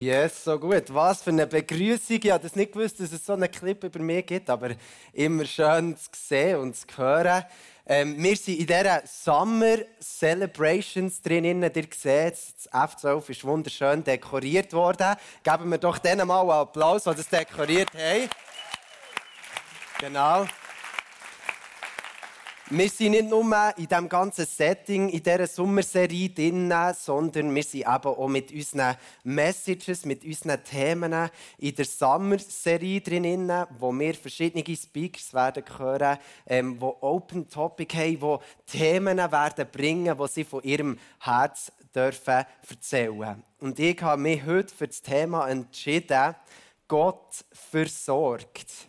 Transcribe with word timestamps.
Yes, 0.00 0.44
so 0.44 0.56
gut. 0.60 0.94
Was 0.94 1.22
für 1.22 1.30
eine 1.30 1.44
Begrüßung. 1.48 2.20
Ich 2.22 2.30
das 2.30 2.54
nicht 2.54 2.70
gewusst, 2.70 3.00
dass 3.00 3.10
es 3.10 3.26
so 3.26 3.32
einen 3.32 3.50
Clip 3.50 3.82
über 3.82 3.98
mich 3.98 4.26
gibt, 4.26 4.48
aber 4.48 4.70
immer 5.12 5.44
schön 5.44 5.96
zu 5.96 6.08
sehen 6.14 6.60
und 6.60 6.76
zu 6.76 6.86
hören. 6.96 7.44
Ähm, 7.84 8.22
wir 8.22 8.36
sind 8.36 8.60
in 8.60 8.66
dieser 8.68 9.02
Summer 9.04 9.78
Celebrations 10.00 11.20
drin. 11.20 11.44
Ihr 11.44 11.72
seht, 11.72 12.32
das 12.32 12.70
F12 12.70 13.28
ist 13.30 13.42
wunderschön 13.42 14.04
dekoriert 14.04 14.72
worden. 14.72 15.16
Geben 15.42 15.68
wir 15.68 15.78
doch 15.78 15.98
denen 15.98 16.28
mal 16.28 16.42
einen 16.42 16.50
Applaus, 16.50 17.02
die 17.02 17.14
das 17.16 17.28
dekoriert 17.28 17.92
haben. 17.92 18.30
Genau. 19.98 20.46
Wir 22.70 22.90
sind 22.90 23.12
nicht 23.12 23.30
nur 23.30 23.72
in 23.78 23.88
diesem 23.88 24.10
ganzen 24.10 24.44
Setting, 24.44 25.08
in 25.08 25.22
dieser 25.22 25.46
Sommerserie 25.46 26.28
drin, 26.28 26.70
sondern 26.94 27.54
wir 27.54 27.62
sind 27.62 27.80
eben 27.80 27.88
auch 27.88 28.28
mit 28.28 28.52
unseren 28.52 28.94
Messages, 29.24 30.04
mit 30.04 30.22
unseren 30.22 30.62
Themen 30.62 31.30
in 31.56 31.74
der 31.74 31.84
Sommerserie 31.86 33.00
drin, 33.00 33.50
wo 33.78 33.90
wir 33.90 34.12
verschiedene 34.12 34.76
Speakers 34.76 35.32
werden 35.32 35.64
hören, 35.78 36.18
ähm, 36.46 36.78
die 36.78 36.84
Open 36.84 37.48
Topic 37.48 37.96
haben, 37.96 38.42
die 38.70 38.78
Themen 38.78 39.16
werden 39.16 39.66
bringen, 39.72 40.18
die 40.18 40.28
sie 40.28 40.44
von 40.44 40.62
ihrem 40.62 40.98
Herz 41.20 41.72
dürfen 41.94 42.44
erzählen. 42.68 43.42
Und 43.60 43.78
ich 43.78 44.02
habe 44.02 44.20
mich 44.20 44.44
heute 44.44 44.74
für 44.74 44.88
das 44.88 45.00
Thema 45.00 45.48
entschieden, 45.48 46.34
Gott 46.86 47.46
versorgt. 47.50 48.88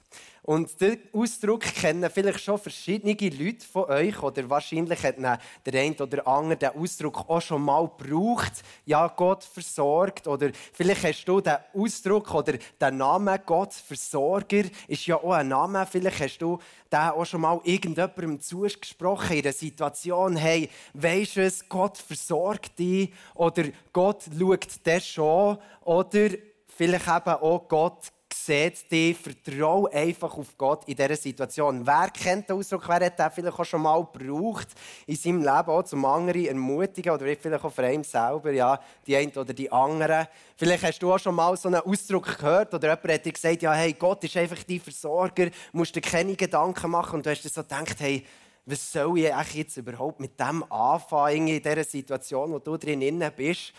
Und 0.49 0.81
den 0.81 0.97
Ausdruck 1.13 1.61
kennen 1.61 2.09
vielleicht 2.11 2.39
schon 2.39 2.57
verschiedene 2.57 3.13
Leute 3.13 3.63
von 3.63 3.83
euch 3.83 4.19
oder 4.23 4.49
wahrscheinlich 4.49 5.03
hat 5.03 5.19
der 5.19 5.39
eine 5.79 5.95
oder 5.95 6.27
andere 6.27 6.57
den 6.57 6.69
Ausdruck 6.69 7.29
auch 7.29 7.39
schon 7.39 7.61
mal 7.61 7.87
gebraucht. 7.87 8.63
Ja, 8.83 9.05
Gott 9.09 9.43
versorgt. 9.43 10.27
Oder 10.27 10.49
vielleicht 10.73 11.03
hast 11.03 11.25
du 11.25 11.39
den 11.39 11.57
Ausdruck 11.75 12.33
oder 12.33 12.53
den 12.81 12.97
Namen 12.97 13.37
Gott 13.45 13.75
Versorger 13.75 14.63
ist 14.87 15.05
ja 15.05 15.17
auch 15.17 15.33
ein 15.33 15.49
Name. 15.49 15.85
Vielleicht 15.85 16.19
hast 16.19 16.39
du 16.39 16.57
den 16.91 16.99
auch 16.99 17.25
schon 17.25 17.41
mal 17.41 17.61
irgendjemandem 17.63 18.41
zugesprochen 18.41 19.37
in 19.37 19.43
der 19.43 19.53
Situation, 19.53 20.35
hey, 20.35 20.67
weisst 20.95 21.35
du 21.35 21.43
es, 21.43 21.69
Gott 21.69 21.99
versorgt 21.99 22.79
dich 22.79 23.13
oder 23.35 23.65
Gott 23.93 24.23
schaut 24.35 24.83
dir 24.83 24.99
schon 24.99 25.59
oder 25.81 26.29
vielleicht 26.65 27.07
eben 27.07 27.35
auch 27.35 27.67
Gott 27.67 28.11
seht 28.45 28.91
dich, 28.91 29.17
vertraue 29.17 29.91
einfach 29.91 30.37
auf 30.37 30.57
Gott 30.57 30.87
in 30.87 30.95
dieser 30.95 31.15
Situation. 31.15 31.85
Wer 31.85 32.09
kennt 32.09 32.49
den 32.49 32.57
Ausdruck? 32.57 32.87
Wer 32.87 33.05
hat 33.05 33.19
den 33.19 33.31
vielleicht 33.31 33.59
auch 33.59 33.65
schon 33.65 33.81
mal 33.81 34.05
gebraucht 34.11 34.67
in 35.07 35.15
seinem 35.15 35.39
Leben, 35.39 35.69
auch 35.69 35.83
zum 35.83 36.05
anderen 36.05 36.45
ermutigen 36.45 37.11
oder 37.11 37.25
vielleicht 37.25 37.63
auch 37.63 37.71
für 37.71 37.83
einen 37.83 38.03
selber, 38.03 38.51
ja, 38.51 38.79
die 39.05 39.15
einen 39.15 39.31
oder 39.31 39.53
die 39.53 39.71
anderen. 39.71 40.27
Vielleicht 40.55 40.83
hast 40.83 40.99
du 40.99 41.13
auch 41.13 41.19
schon 41.19 41.35
mal 41.35 41.55
so 41.57 41.69
einen 41.69 41.81
Ausdruck 41.81 42.37
gehört 42.37 42.73
oder 42.73 42.89
jemand 42.89 43.13
hat 43.13 43.25
dir 43.25 43.33
gesagt, 43.33 43.61
ja, 43.61 43.73
hey, 43.73 43.93
Gott 43.93 44.23
ist 44.23 44.37
einfach 44.37 44.63
dein 44.63 44.79
Versorger, 44.79 45.49
musst 45.71 45.95
dir 45.95 46.01
keine 46.01 46.35
Gedanken 46.35 46.91
machen 46.91 47.17
und 47.17 47.25
du 47.25 47.29
hast 47.29 47.43
dir 47.43 47.49
so 47.49 47.61
gedacht, 47.61 47.95
hey, 47.99 48.25
was 48.65 48.91
soll 48.91 49.17
ich 49.17 49.55
jetzt 49.55 49.77
überhaupt 49.77 50.19
mit 50.19 50.39
dem 50.39 50.63
anfangen 50.71 51.47
in 51.47 51.61
dieser 51.61 51.83
Situation, 51.83 52.51
wo 52.51 52.59
du 52.59 52.77
drin 52.77 53.23
bist? 53.35 53.73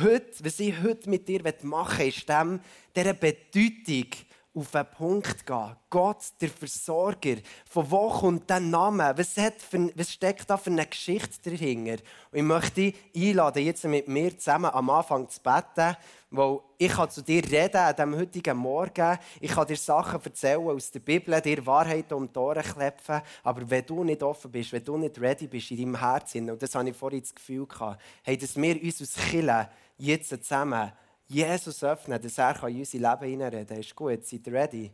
Heute, 0.00 0.44
was 0.44 0.58
ich 0.58 0.82
heute 0.82 1.10
mit 1.10 1.28
dir 1.28 1.42
machen 1.62 1.98
will, 1.98 2.08
ist 2.08 2.26
dem, 2.26 2.60
dieser 2.96 3.12
Bedeutung 3.12 4.06
auf 4.54 4.70
den 4.70 4.86
Punkt 4.86 5.46
gehen. 5.46 5.76
Gott, 5.88 6.24
der 6.40 6.50
Versorger. 6.50 7.36
Von 7.68 7.90
wo 7.90 8.10
kommt 8.10 8.50
der 8.50 8.60
Name? 8.60 9.14
Was, 9.16 9.32
für, 9.32 9.90
was 9.94 10.12
steckt 10.12 10.48
da 10.48 10.56
für 10.56 10.70
eine 10.70 10.86
Geschichte 10.86 11.50
dahinter? 11.50 12.02
Und 12.30 12.38
ich 12.38 12.42
möchte 12.42 12.70
dich 12.72 12.94
einladen, 13.14 13.64
jetzt 13.64 13.84
mit 13.84 14.08
mir 14.08 14.36
zusammen 14.38 14.70
am 14.70 14.90
Anfang 14.90 15.28
zu 15.28 15.40
beten, 15.40 15.96
weil 16.30 16.60
ich 16.76 16.92
kann 16.92 17.10
zu 17.10 17.22
dir 17.22 17.42
reden 17.44 17.76
an 17.76 17.94
diesem 17.94 18.16
heutigen 18.16 18.56
Morgen. 18.58 19.18
Ich 19.40 19.50
kann 19.50 19.66
dir 19.66 19.76
Sachen 19.76 20.22
erzählen 20.22 20.68
aus 20.68 20.90
der 20.90 21.00
Bibel, 21.00 21.40
dir 21.40 21.64
Wahrheit 21.64 22.12
um 22.12 22.30
die 22.30 22.38
Ohren 22.38 22.62
klepfen. 22.62 23.22
Aber 23.42 23.68
wenn 23.70 23.86
du 23.86 24.04
nicht 24.04 24.22
offen 24.22 24.50
bist, 24.50 24.72
wenn 24.72 24.84
du 24.84 24.98
nicht 24.98 25.20
ready 25.20 25.46
bist 25.46 25.70
in 25.70 25.78
deinem 25.78 25.98
Herzen, 25.98 26.50
und 26.50 26.62
das 26.62 26.74
habe 26.74 26.90
ich 26.90 26.96
vorhin 26.96 27.20
das 27.20 27.34
Gefühl 27.34 27.66
gehabt, 27.66 28.02
hey, 28.22 28.36
dass 28.36 28.56
wir 28.56 28.82
uns 28.82 29.00
aus 29.00 29.14
Killen 29.30 29.66
jetzt 29.96 30.28
zusammen 30.28 30.92
Jesus 31.32 31.82
öffnen, 31.82 32.20
dass 32.20 32.36
er 32.36 32.68
in 32.68 32.80
unser 32.80 32.98
Leben 32.98 33.30
hineinreden 33.30 33.66
kann. 33.66 33.78
Ist 33.78 33.96
gut? 33.96 34.24
Seid 34.26 34.48
ready? 34.48 34.90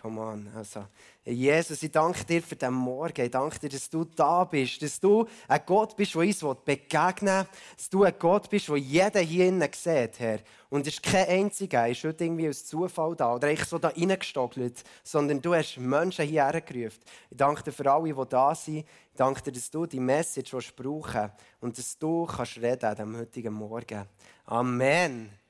Come 0.00 0.20
on. 0.20 0.48
Also, 0.56 0.86
Jesus, 1.24 1.80
ich 1.82 1.92
danke 1.92 2.24
dir 2.24 2.42
für 2.42 2.56
den 2.56 2.72
Morgen. 2.72 3.24
Ich 3.24 3.30
danke 3.30 3.58
dir, 3.60 3.68
dass 3.68 3.88
du 3.88 4.04
da 4.04 4.42
bist. 4.42 4.82
Dass 4.82 4.98
du 4.98 5.26
ein 5.46 5.60
Gott 5.64 5.96
bist, 5.96 6.14
der 6.14 6.22
uns 6.22 6.42
begegnen 6.64 7.38
will. 7.38 7.46
Dass 7.76 7.88
du 7.88 8.02
ein 8.02 8.14
Gott 8.18 8.50
bist, 8.50 8.68
der 8.68 8.76
jeder 8.78 9.20
hier 9.20 9.46
innen 9.46 9.70
sieht, 9.72 10.18
Herr. 10.18 10.40
Und 10.70 10.86
es 10.86 10.94
ist 10.94 11.02
kein 11.02 11.28
einziger, 11.28 11.86
ist 11.86 12.02
heute 12.02 12.24
irgendwie 12.24 12.48
aus 12.48 12.64
Zufall 12.64 13.14
da 13.14 13.34
oder 13.34 13.52
ich 13.52 13.62
so 13.64 13.78
da 13.78 13.88
reingestogelt, 13.88 14.82
sondern 15.04 15.40
du 15.42 15.54
hast 15.54 15.76
Menschen 15.76 16.26
hierher 16.26 16.62
gerufen. 16.62 17.00
Ich 17.30 17.36
danke 17.36 17.62
dir 17.62 17.72
für 17.72 17.92
alle, 17.92 18.12
die 18.12 18.28
da 18.28 18.54
sind. 18.54 18.78
Ich 18.78 19.16
danke 19.16 19.42
dir, 19.42 19.52
dass 19.52 19.70
du 19.70 19.86
die 19.86 20.00
Message 20.00 20.74
brauchen 20.74 21.30
und 21.60 21.76
dass 21.76 21.98
du 21.98 22.24
kannst 22.24 22.56
reden 22.56 22.86
an 22.86 22.96
diesem 22.96 23.16
heutigen 23.18 23.52
Morgen. 23.52 24.06
Amen. 24.46 25.41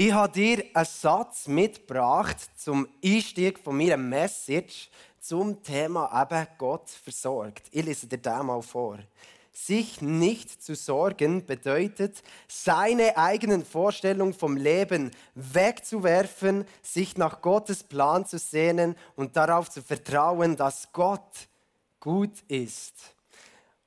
Ich 0.00 0.12
habe 0.12 0.32
dir 0.32 0.64
einen 0.74 0.86
Satz 0.86 1.48
mitgebracht 1.48 2.36
zum 2.56 2.86
Einstieg 3.04 3.58
von 3.58 3.76
meiner 3.76 3.96
Message 3.96 4.90
zum 5.18 5.60
Thema 5.60 6.22
eben 6.22 6.46
Gott 6.56 6.88
versorgt. 6.88 7.64
Ich 7.72 7.84
lese 7.84 8.06
dir 8.06 8.18
den 8.18 8.46
mal 8.46 8.62
vor. 8.62 9.00
Sich 9.52 10.00
nicht 10.00 10.62
zu 10.62 10.76
sorgen 10.76 11.44
bedeutet, 11.44 12.22
seine 12.46 13.16
eigenen 13.16 13.64
Vorstellungen 13.64 14.34
vom 14.34 14.56
Leben 14.56 15.10
wegzuwerfen, 15.34 16.64
sich 16.80 17.16
nach 17.16 17.42
Gottes 17.42 17.82
Plan 17.82 18.24
zu 18.24 18.38
sehnen 18.38 18.94
und 19.16 19.36
darauf 19.36 19.68
zu 19.68 19.82
vertrauen, 19.82 20.54
dass 20.54 20.92
Gott 20.92 21.48
gut 21.98 22.44
ist. 22.46 22.94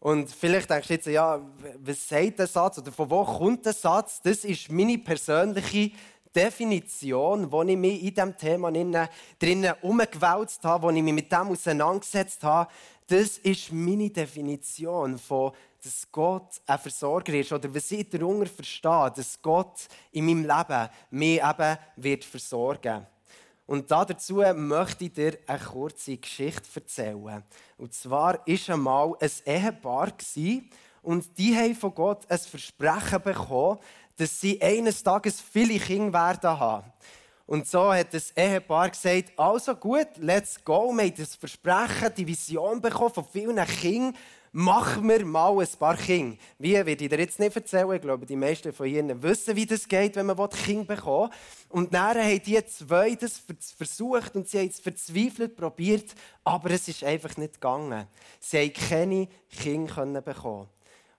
Und 0.02 0.32
vielleicht 0.32 0.68
denkst 0.68 0.88
du 0.88 0.94
jetzt, 0.96 1.06
ja, 1.06 1.40
was 1.78 2.10
sagt 2.10 2.40
der 2.40 2.48
Satz 2.48 2.80
oder 2.80 2.92
von 2.92 3.08
wo 3.08 3.24
kommt 3.24 3.64
der 3.68 3.74
Satz? 3.74 4.20
Das 4.20 4.44
ist 4.44 4.72
meine 4.72 4.98
persönliche 4.98 5.92
Definition, 6.36 7.52
wo 7.52 7.62
ich 7.62 7.78
mich 7.78 8.02
in 8.02 8.14
diesem 8.16 8.36
Thema 8.36 8.72
drinnen 8.72 9.74
umgewälzt 9.84 10.64
habe, 10.64 10.88
wo 10.88 10.90
ich 10.90 11.04
mich 11.04 11.14
mit 11.14 11.32
dem 11.32 11.50
auseinandergesetzt 11.50 12.44
habe. 12.44 12.72
Das 13.06 13.38
ist 13.38 13.72
meine 13.72 14.10
Definition 14.10 15.20
von, 15.20 15.52
dass 15.84 16.12
Gott 16.12 16.60
ein 16.66 16.80
Versorger 16.80 17.34
ist 17.36 17.52
oder 17.52 17.74
was 17.74 17.92
ich 17.92 18.10
darunter 18.10 18.48
verstehe, 18.48 19.14
dass 19.16 19.40
Gott 19.40 19.88
in 20.12 20.26
meinem 20.26 20.48
Leben 20.48 20.90
mich 21.12 21.44
eben 21.44 21.78
wird 21.98 22.26
versorgen 22.26 23.06
und 23.72 23.90
dazu 23.90 24.44
möchte 24.54 25.06
ich 25.06 25.14
dir 25.14 25.38
eine 25.48 25.58
kurze 25.58 26.18
Geschichte 26.18 26.68
erzählen. 26.76 27.42
Und 27.78 27.94
zwar 27.94 28.34
war 28.34 28.70
einmal 28.70 29.14
ein 29.18 29.32
Ehepaar 29.46 30.12
und 31.02 31.38
die 31.38 31.56
haben 31.56 31.74
von 31.74 31.96
Gott 31.96 32.30
ein 32.30 32.38
Versprechen 32.38 33.22
bekommen, 33.24 33.80
dass 34.18 34.42
sie 34.42 34.62
eines 34.62 35.02
Tages 35.02 35.40
viele 35.40 35.80
Kinder 35.80 36.12
werden 36.12 36.60
haben. 36.60 36.92
Und 37.48 37.66
so 37.66 37.94
hat 37.94 38.14
das 38.14 38.32
Ehepaar 38.32 38.90
gesagt, 38.90 39.32
also 39.38 39.74
gut, 39.76 40.18
let's 40.18 40.62
go. 40.66 40.92
Wir 40.94 41.06
haben 41.06 41.16
das 41.16 41.36
Versprechen, 41.36 42.14
die 42.18 42.28
Vision 42.28 42.82
bekommen 42.82 43.14
von 43.14 43.24
vielen 43.24 43.66
Kindern 43.66 44.18
machen 44.52 45.08
wir 45.08 45.26
mal 45.26 45.60
ein 45.60 45.68
paar 45.80 45.96
Kinder. 45.96 46.38
Wie, 46.60 46.74
werde 46.74 46.92
ich 46.92 47.10
dir 47.10 47.20
jetzt 47.20 47.40
nicht 47.40 47.56
erzählen. 47.56 47.92
Ich 47.94 48.02
glaube, 48.02 48.26
die 48.26 48.36
meisten 48.36 48.74
von 48.74 48.88
Ihnen 48.88 49.22
wissen, 49.22 49.56
wie 49.56 49.66
das 49.66 49.88
geht, 49.88 50.16
wenn 50.16 50.26
man 50.26 50.50
Kinder 50.50 50.96
bekommt. 50.96 51.34
Und 51.70 51.94
dann 51.94 52.18
haben 52.18 52.44
die 52.44 52.64
zwei 52.66 53.16
das 53.16 53.42
versucht 53.78 54.36
und 54.36 54.48
sie 54.48 54.60
haben 54.60 54.68
es 54.68 54.80
verzweifelt 54.80 55.56
probiert, 55.56 56.14
aber 56.44 56.72
es 56.72 56.88
ist 56.88 57.04
einfach 57.04 57.38
nicht 57.38 57.56
gegangen. 57.56 58.06
Sie 58.40 58.58
haben 58.58 58.74
keine 58.74 59.28
Kinder 59.50 60.22
bekommen. 60.22 60.68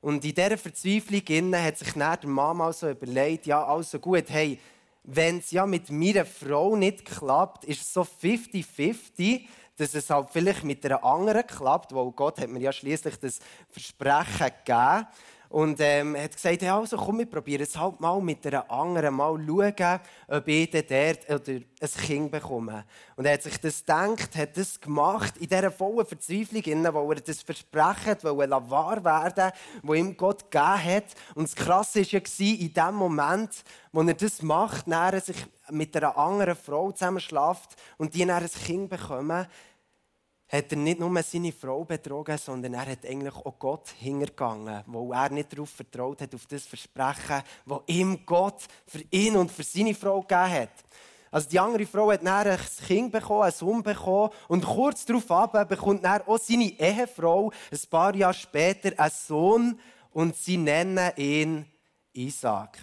Und 0.01 0.25
in 0.25 0.35
dieser 0.35 0.59
Verzweiflung 0.59 1.55
hat 1.55 1.79
sich 1.79 1.93
dann 1.93 2.19
der 2.21 2.29
Mama 2.29 2.73
so 2.73 2.91
überlegt, 2.91 3.47
ja, 3.47 3.65
also 3.65 3.99
gut, 4.01 4.25
hey, 4.29 4.59
wenn 5.05 5.39
es 5.39 5.51
ja 5.53 5.65
mit 5.65 5.91
meiner 5.91 6.25
Frau 6.25 6.77
nicht 6.77 7.05
klappt, 7.05 7.65
ist 7.65 7.83
es 7.83 7.93
so 7.93 8.03
50-50 8.03 9.47
dass 9.83 9.95
es 9.95 10.11
halt 10.11 10.29
vielleicht 10.31 10.63
mit 10.63 10.85
einer 10.87 11.03
anderen 11.03 11.47
klappt, 11.47 11.93
weil 11.95 12.11
Gott 12.13 12.41
hat 12.41 12.49
mir 12.49 12.61
ja 12.61 12.73
schließlich 12.73 13.19
das 13.19 13.41
Versprechen 13.69 14.51
gegeben. 14.65 15.07
Und 15.49 15.81
ähm, 15.81 16.17
hat 16.17 16.33
gesagt, 16.33 16.63
ja, 16.63 16.79
also 16.79 16.97
komm, 16.97 17.19
wir 17.19 17.27
probieren 17.27 17.61
es 17.61 17.77
halt 17.77 18.01
mal 18.01 18.19
mit 18.23 18.47
einer 18.47 18.71
anderen, 18.71 19.15
mal 19.15 19.39
schauen, 19.47 20.01
ob 20.29 20.49
ich 20.49 20.71
dort 20.71 21.29
oder 21.29 21.53
ein 21.53 21.91
Kind 22.07 22.31
bekomme. 22.31 22.87
Und 23.17 23.27
er 23.27 23.35
hat 23.35 23.43
sich 23.43 23.61
das 23.61 23.81
gedacht, 23.81 24.35
hat 24.35 24.57
das 24.57 24.81
gemacht, 24.81 25.37
in 25.37 25.49
dieser 25.49 25.71
vollen 25.71 26.07
Verzweiflung, 26.07 26.95
wo 26.95 27.13
er 27.13 27.21
das 27.21 27.43
Versprechen 27.43 28.17
weil 28.23 28.51
er 28.51 28.71
wahr 28.71 29.05
werden 29.05 29.53
wo 29.83 29.93
ihm 29.93 30.17
Gott 30.17 30.51
gegeben 30.51 30.85
hat. 30.85 31.05
Und 31.35 31.49
das 31.49 31.55
Krasse 31.55 32.01
war 32.01 32.07
ja, 32.07 32.21
in 32.39 32.73
dem 32.73 32.95
Moment, 32.95 33.51
wo 33.93 34.01
er 34.01 34.15
das 34.15 34.41
macht, 34.41 34.89
er 34.89 35.21
sich 35.21 35.37
mit 35.71 35.95
einer 35.95 36.17
anderen 36.17 36.57
Frau 36.57 36.93
zusammenschlaft 36.93 37.77
und 37.99 38.15
die 38.15 38.25
dann 38.25 38.43
ein 38.43 38.49
Kind 38.49 38.89
bekommen, 38.89 39.47
hat 40.53 40.71
er 40.71 40.77
nicht 40.77 41.01
nur 41.01 41.23
seine 41.23 41.51
Frau 41.51 41.83
betrogen, 41.83 42.37
sondern 42.37 42.75
er 42.75 42.87
hat 42.87 43.07
eigentlich 43.07 43.35
auch 43.35 43.59
Gott 43.59 43.89
hingegangen, 43.99 44.83
wo 44.87 45.11
er 45.13 45.31
nicht 45.31 45.51
darauf 45.53 45.71
vertraut 45.71 46.21
hat, 46.21 46.35
auf 46.35 46.45
das 46.47 46.67
Versprechen, 46.67 47.43
das 47.65 47.81
ihm 47.87 48.21
Gott 48.27 48.67
für 48.87 49.03
ihn 49.11 49.37
und 49.37 49.51
für 49.51 49.63
seine 49.63 49.95
Frau 49.95 50.21
gegeben 50.21 50.51
hat. 50.51 50.71
Also 51.31 51.49
die 51.49 51.59
andere 51.59 51.87
Frau 51.87 52.13
hat 52.13 52.23
dann 52.23 52.47
ein 52.47 52.59
Kind 52.87 53.11
bekommen, 53.11 53.45
einen 53.45 53.53
Sohn 53.53 53.83
bekommen 53.83 54.29
und 54.49 54.63
kurz 54.67 55.07
darauf 55.07 55.27
bekommt 55.67 56.05
dann 56.05 56.21
auch 56.27 56.39
seine 56.39 56.79
Ehefrau 56.79 57.51
ein 57.71 57.81
paar 57.89 58.15
Jahre 58.15 58.35
später 58.35 58.93
einen 58.99 59.11
Sohn 59.11 59.81
und 60.13 60.37
sie 60.37 60.59
nennen 60.59 61.11
ihn 61.17 61.65
Isaac. 62.13 62.77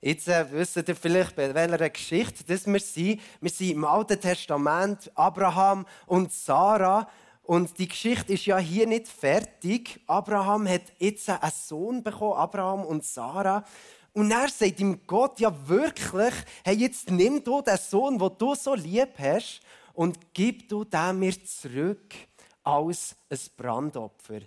Jetzt 0.00 0.28
äh, 0.28 0.46
wisst 0.52 0.76
ihr 0.76 0.94
vielleicht, 0.94 1.34
bei 1.34 1.52
welcher 1.52 1.90
Geschichte 1.90 2.44
das 2.44 2.68
wir 2.68 2.78
sind. 2.78 3.20
Wir 3.40 3.50
sind 3.50 3.70
im 3.70 3.84
Alten 3.84 4.20
Testament, 4.20 5.10
Abraham 5.16 5.86
und 6.06 6.32
Sarah. 6.32 7.08
Und 7.42 7.76
die 7.78 7.88
Geschichte 7.88 8.34
ist 8.34 8.46
ja 8.46 8.58
hier 8.58 8.86
nicht 8.86 9.08
fertig. 9.08 10.00
Abraham 10.06 10.68
hat 10.68 10.82
jetzt 10.98 11.28
einen 11.28 11.50
Sohn 11.50 12.02
bekommen, 12.04 12.34
Abraham 12.34 12.84
und 12.84 13.04
Sarah. 13.04 13.64
Und 14.12 14.30
er 14.30 14.48
sagt 14.48 14.78
ihm 14.78 15.00
Gott 15.04 15.40
ja 15.40 15.52
wirklich, 15.66 16.34
hey, 16.64 16.76
jetzt 16.76 17.10
nimm 17.10 17.42
du 17.42 17.60
den 17.60 17.76
Sohn, 17.76 18.18
den 18.18 18.30
du 18.38 18.54
so 18.54 18.74
lieb 18.74 19.14
hast, 19.18 19.60
und 19.94 20.32
gib 20.32 20.68
du 20.68 20.84
den 20.84 21.18
mir 21.18 21.44
zurück 21.44 22.14
als 22.62 23.16
ein 23.28 23.38
Brandopfer. 23.56 24.42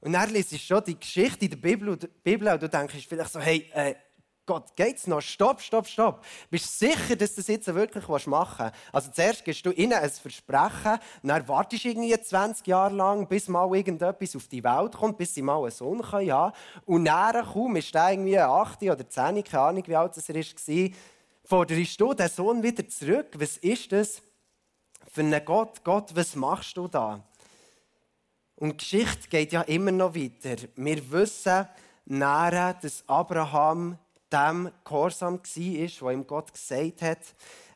Und 0.00 0.12
dann 0.12 0.30
liest 0.30 0.56
schon 0.60 0.84
die 0.84 0.98
Geschichte 1.00 1.46
in 1.46 1.50
der 1.50 1.56
Bibel, 1.56 1.88
und 1.88 2.62
du 2.62 2.68
denkst 2.68 3.06
vielleicht 3.08 3.32
so, 3.32 3.40
hey, 3.40 3.68
äh, 3.72 3.94
Gott, 4.46 4.76
geht's 4.76 5.06
noch? 5.06 5.22
Stopp, 5.22 5.62
stopp, 5.62 5.86
stopp. 5.86 6.24
Bist 6.50 6.66
du 6.66 6.86
sicher, 6.86 7.16
dass 7.16 7.30
du 7.34 7.40
das 7.40 7.48
jetzt 7.48 7.74
wirklich 7.74 8.06
machen 8.26 8.66
willst? 8.66 8.74
Also 8.92 9.10
zuerst 9.10 9.42
gibst 9.42 9.64
du 9.64 9.70
ihnen 9.70 9.94
ein 9.94 10.10
Versprechen, 10.10 10.98
dann 11.22 11.48
wartest 11.48 11.84
du 11.84 11.88
irgendwie 11.88 12.20
20 12.20 12.66
Jahre 12.66 12.94
lang, 12.94 13.26
bis 13.26 13.48
mal 13.48 13.74
irgendetwas 13.74 14.36
auf 14.36 14.46
die 14.48 14.62
Welt 14.62 14.92
kommt, 14.92 15.16
bis 15.16 15.32
sie 15.32 15.40
mal 15.40 15.62
einen 15.62 15.70
Sohn 15.70 16.02
haben 16.12 16.28
können. 16.28 16.52
Und 16.84 17.06
dann 17.06 17.44
kaum 17.46 17.76
ist 17.76 17.94
der 17.94 18.10
irgendwie 18.10 18.38
8 18.38 18.82
oder 18.82 19.08
10, 19.08 19.44
keine 19.44 19.62
Ahnung, 19.62 19.84
wie 19.86 19.96
alt 19.96 20.16
er 20.16 20.34
war, 20.34 20.90
forderst 21.44 22.00
du 22.00 22.12
den 22.12 22.28
Sohn 22.28 22.62
wieder 22.62 22.86
zurück. 22.86 23.28
Was 23.38 23.56
ist 23.56 23.92
das 23.92 24.20
für 25.10 25.22
einen 25.22 25.42
Gott? 25.44 25.82
Gott, 25.84 26.14
was 26.14 26.36
machst 26.36 26.76
du 26.76 26.86
da? 26.86 27.24
Und 28.56 28.72
die 28.72 28.76
Geschichte 28.76 29.28
geht 29.28 29.52
ja 29.52 29.62
immer 29.62 29.90
noch 29.90 30.14
weiter. 30.14 30.68
Wir 30.76 31.10
wissen 31.10 31.66
nachher, 32.06 32.74
dass 32.74 33.02
Abraham 33.08 33.98
dem 34.34 34.70
gehorsam 34.84 35.34
war, 35.34 35.42
was 35.42 36.14
ihm 36.14 36.26
Gott 36.26 36.52
gesagt 36.52 37.02
hat. 37.02 37.18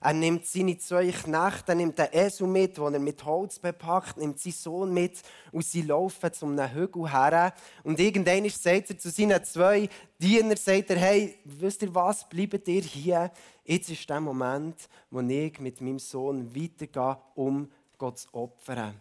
Er 0.00 0.12
nimmt 0.12 0.46
seine 0.46 0.78
zwei 0.78 1.10
Knechte, 1.10 1.72
er 1.72 1.75
nimmt 1.75 1.99
den 1.99 2.12
Esel 2.12 2.46
mit, 2.46 2.76
den 2.76 2.94
er 2.94 3.00
mit 3.00 3.25
Holz 3.25 3.58
bepackt, 3.58 4.16
nimmt 4.16 4.38
seinen 4.38 4.52
Sohn 4.52 4.94
mit 4.94 5.20
und 5.50 5.64
sie 5.64 5.82
laufen 5.82 6.32
zu 6.32 6.46
einem 6.46 6.72
Hügel 6.72 7.10
her. 7.10 7.52
Und 7.82 7.99
irgendwann 7.99 8.49
sagt 8.49 8.90
er 8.90 8.99
zu 8.99 9.10
seinen 9.10 9.43
zwei 9.44 9.88
Dienern, 10.20 10.56
sagt 10.56 10.90
er, 10.90 10.99
hey, 10.99 11.38
wisst 11.44 11.82
ihr 11.82 11.94
was, 11.94 12.28
bleibt 12.28 12.69
ihr 12.69 12.82
hier. 12.82 13.31
Jetzt 13.64 13.90
ist 13.90 14.08
der 14.08 14.20
Moment, 14.20 14.88
wo 15.10 15.20
ich 15.20 15.58
mit 15.58 15.81
meinem 15.81 15.99
Sohn 15.99 16.55
weitergehe, 16.55 17.19
um 17.34 17.70
Gott 17.96 18.19
zu 18.19 18.34
opfern. 18.34 19.00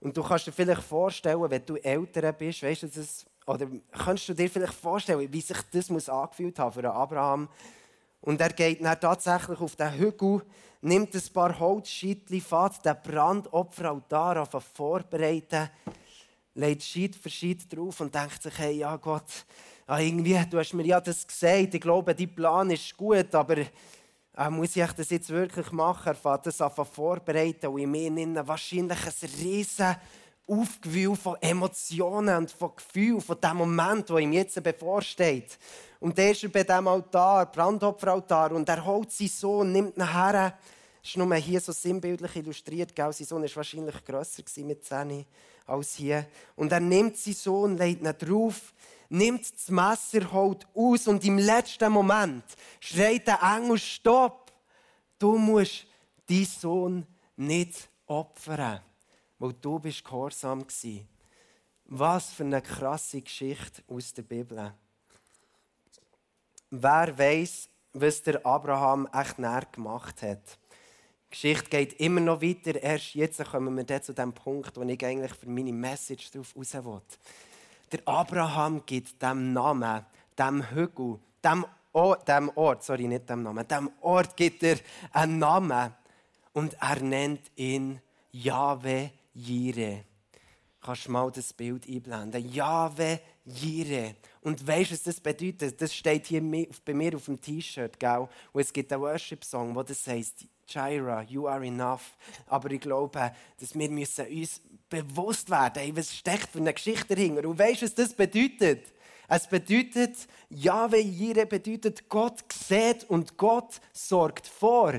Und 0.00 0.16
du 0.16 0.22
kannst 0.22 0.48
dir 0.48 0.52
vielleicht 0.52 0.82
vorstellen, 0.82 1.48
wenn 1.48 1.64
du 1.64 1.76
älter 1.76 2.32
bist, 2.32 2.64
weißt 2.64 2.82
du, 2.82 2.88
das 2.88 3.24
oder 3.46 3.66
kannst 3.92 4.28
du 4.28 4.34
dir 4.34 4.48
vielleicht 4.48 4.74
vorstellen, 4.74 5.32
wie 5.32 5.40
sich 5.40 5.58
das 5.72 5.90
muss 5.90 6.08
angefühlt 6.08 6.58
haben 6.58 6.72
für 6.72 6.90
Abraham? 6.90 7.48
Und 8.20 8.40
er 8.40 8.50
geht 8.50 8.84
dann 8.84 9.00
tatsächlich 9.00 9.60
auf 9.60 9.74
den 9.74 9.92
Hügel, 9.94 10.42
nimmt 10.80 11.14
ein 11.14 11.32
paar 11.32 11.58
Holzscheitchen, 11.58 12.40
fährt 12.40 12.84
den 12.84 12.96
Brandopferaltar 13.02 14.42
auf 14.42 14.64
vorbereiten, 14.64 15.68
legt 16.54 16.82
Scheit 16.82 17.16
für 17.16 17.30
Scheit 17.30 17.72
drauf 17.72 18.00
und 18.00 18.14
denkt 18.14 18.42
sich, 18.42 18.56
hey, 18.58 18.76
ja 18.76 18.96
Gott, 18.96 19.44
ja, 19.88 19.98
irgendwie, 19.98 20.38
du 20.48 20.58
hast 20.58 20.72
mir 20.74 20.86
ja 20.86 21.00
das 21.00 21.26
gesagt, 21.26 21.74
ich 21.74 21.80
glaube, 21.80 22.14
dein 22.14 22.34
Plan 22.34 22.70
ist 22.70 22.96
gut, 22.96 23.34
aber 23.34 23.58
äh, 23.58 24.50
muss 24.50 24.76
ich 24.76 24.92
das 24.92 25.10
jetzt 25.10 25.30
wirklich 25.30 25.70
machen? 25.72 26.08
Er 26.08 26.14
fährt 26.14 26.46
das 26.46 26.60
auf 26.60 26.74
vorbereiten 26.92 27.66
und 27.66 27.80
in 27.80 28.14
mir 28.14 28.46
wahrscheinlich 28.46 28.98
ein 29.04 29.30
riesen 29.40 29.96
Aufgewühl 30.52 31.16
von 31.16 31.36
Emotionen 31.40 32.36
und 32.36 32.50
von 32.50 32.76
Gefühlen, 32.76 33.20
von 33.20 33.40
dem 33.40 33.56
Moment, 33.56 34.08
der 34.10 34.18
ihm 34.18 34.32
jetzt 34.32 34.62
bevorsteht. 34.62 35.58
Und 35.98 36.18
der 36.18 36.32
ist 36.32 36.52
bei 36.52 36.62
diesem 36.62 36.88
Altar, 36.88 37.46
Brandopferaltar, 37.50 38.52
und 38.52 38.68
er 38.68 38.84
holt 38.84 39.10
seinen 39.10 39.28
Sohn, 39.28 39.72
nimmt 39.72 39.96
ihn 39.96 40.12
her. 40.12 40.58
Das 41.00 41.10
ist 41.10 41.16
nur 41.16 41.34
hier 41.36 41.60
so 41.60 41.72
sinnbildlich 41.72 42.36
illustriert. 42.36 42.94
Gell? 42.94 43.12
Sein 43.12 43.26
Sohn 43.26 43.42
war 43.42 43.56
wahrscheinlich 43.56 44.04
grösser 44.04 44.42
mit 44.58 44.84
10 44.84 45.24
als 45.66 45.94
hier. 45.94 46.26
Und 46.54 46.70
er 46.70 46.80
nimmt 46.80 47.16
seinen 47.16 47.34
Sohn, 47.34 47.78
legt 47.78 48.02
ihn 48.02 48.14
drauf, 48.18 48.74
nimmt 49.08 49.50
das 49.54 49.68
Messer, 49.68 50.32
holt 50.32 50.66
aus 50.74 51.08
und 51.08 51.24
im 51.24 51.38
letzten 51.38 51.92
Moment 51.92 52.44
schreit 52.78 53.26
der 53.26 53.40
Engel: 53.42 53.78
Stopp! 53.78 54.52
Du 55.18 55.38
musst 55.38 55.86
deinen 56.28 56.44
Sohn 56.44 57.06
nicht 57.36 57.88
opfern 58.06 58.80
weil 59.42 59.54
du 59.54 59.80
bist 59.80 60.04
gehorsam 60.04 60.60
warst. 60.60 60.86
Was 61.86 62.32
für 62.32 62.44
eine 62.44 62.62
krasse 62.62 63.20
Geschichte 63.20 63.82
aus 63.88 64.14
der 64.14 64.22
Bibel. 64.22 64.72
Wer 66.70 67.18
weiß, 67.18 67.68
was 67.92 68.22
der 68.22 68.46
Abraham 68.46 69.08
echt 69.12 69.40
näher 69.40 69.66
gemacht 69.72 70.22
hat? 70.22 70.58
Die 71.26 71.30
Geschichte 71.30 71.68
geht 71.68 71.94
immer 71.94 72.20
noch 72.20 72.40
weiter. 72.40 72.80
Erst 72.80 73.16
jetzt 73.16 73.44
kommen 73.44 73.76
wir 73.76 74.02
zu 74.02 74.14
dem 74.14 74.32
Punkt, 74.32 74.76
wo 74.76 74.82
ich 74.82 75.04
eigentlich 75.04 75.34
für 75.34 75.48
meine 75.48 75.72
Message 75.72 76.30
darauf 76.30 76.54
raus 76.56 76.74
will. 76.74 77.00
Der 77.90 78.00
Abraham 78.06 78.86
gibt 78.86 79.20
dem 79.20 79.52
Namen, 79.52 80.06
dem 80.38 80.70
Hügel, 80.70 81.18
dem, 81.42 81.66
o 81.92 82.14
dem 82.14 82.48
Ort, 82.54 82.84
sorry, 82.84 83.08
nicht 83.08 83.28
dem 83.28 83.42
Namen, 83.42 83.66
dem 83.66 83.90
Ort 84.02 84.36
gibt 84.36 84.62
er 84.62 84.78
einen 85.10 85.40
Namen 85.40 85.92
und 86.52 86.74
er 86.80 87.02
nennt 87.02 87.50
ihn 87.56 88.00
Yahweh 88.30 89.10
Jire. 89.34 90.04
Kannst 90.80 91.06
du 91.06 91.12
mal 91.12 91.30
das 91.30 91.52
Bild 91.52 91.88
einblenden? 91.88 92.52
Jahwe 92.52 93.20
Jire. 93.44 94.16
Und 94.40 94.66
weißt 94.66 94.90
du, 94.90 94.94
was 94.94 95.02
das 95.04 95.20
bedeutet? 95.20 95.80
Das 95.80 95.94
steht 95.94 96.26
hier 96.26 96.42
bei 96.84 96.94
mir 96.94 97.14
auf 97.14 97.26
dem 97.26 97.40
T-Shirt, 97.40 97.96
Und 98.52 98.60
es 98.60 98.72
gibt 98.72 98.92
einen 98.92 99.02
Worship-Song, 99.02 99.74
wo 99.76 99.82
das 99.82 100.06
heißt, 100.06 100.44
Jaira, 100.66 101.22
you 101.22 101.46
are 101.46 101.64
enough. 101.64 102.16
Aber 102.46 102.70
ich 102.70 102.80
glaube, 102.80 103.32
dass 103.60 103.74
wir 103.74 103.90
müssen 103.90 104.26
uns 104.26 104.60
bewusst 104.88 105.50
werden, 105.50 105.82
ey, 105.82 105.96
was 105.96 106.14
steckt 106.16 106.48
für 106.50 106.58
eine 106.58 106.74
Geschichte 106.74 107.14
dahinter. 107.14 107.48
Und 107.48 107.58
weißt 107.58 107.82
du, 107.82 107.86
was 107.86 107.94
das 107.94 108.14
bedeutet? 108.14 108.92
Es 109.28 109.46
bedeutet, 109.46 110.16
Jahwe 110.50 110.98
Jire 110.98 111.46
bedeutet, 111.46 112.08
Gott 112.08 112.44
sieht 112.52 113.04
und 113.04 113.36
Gott 113.36 113.80
sorgt 113.92 114.46
vor. 114.46 114.94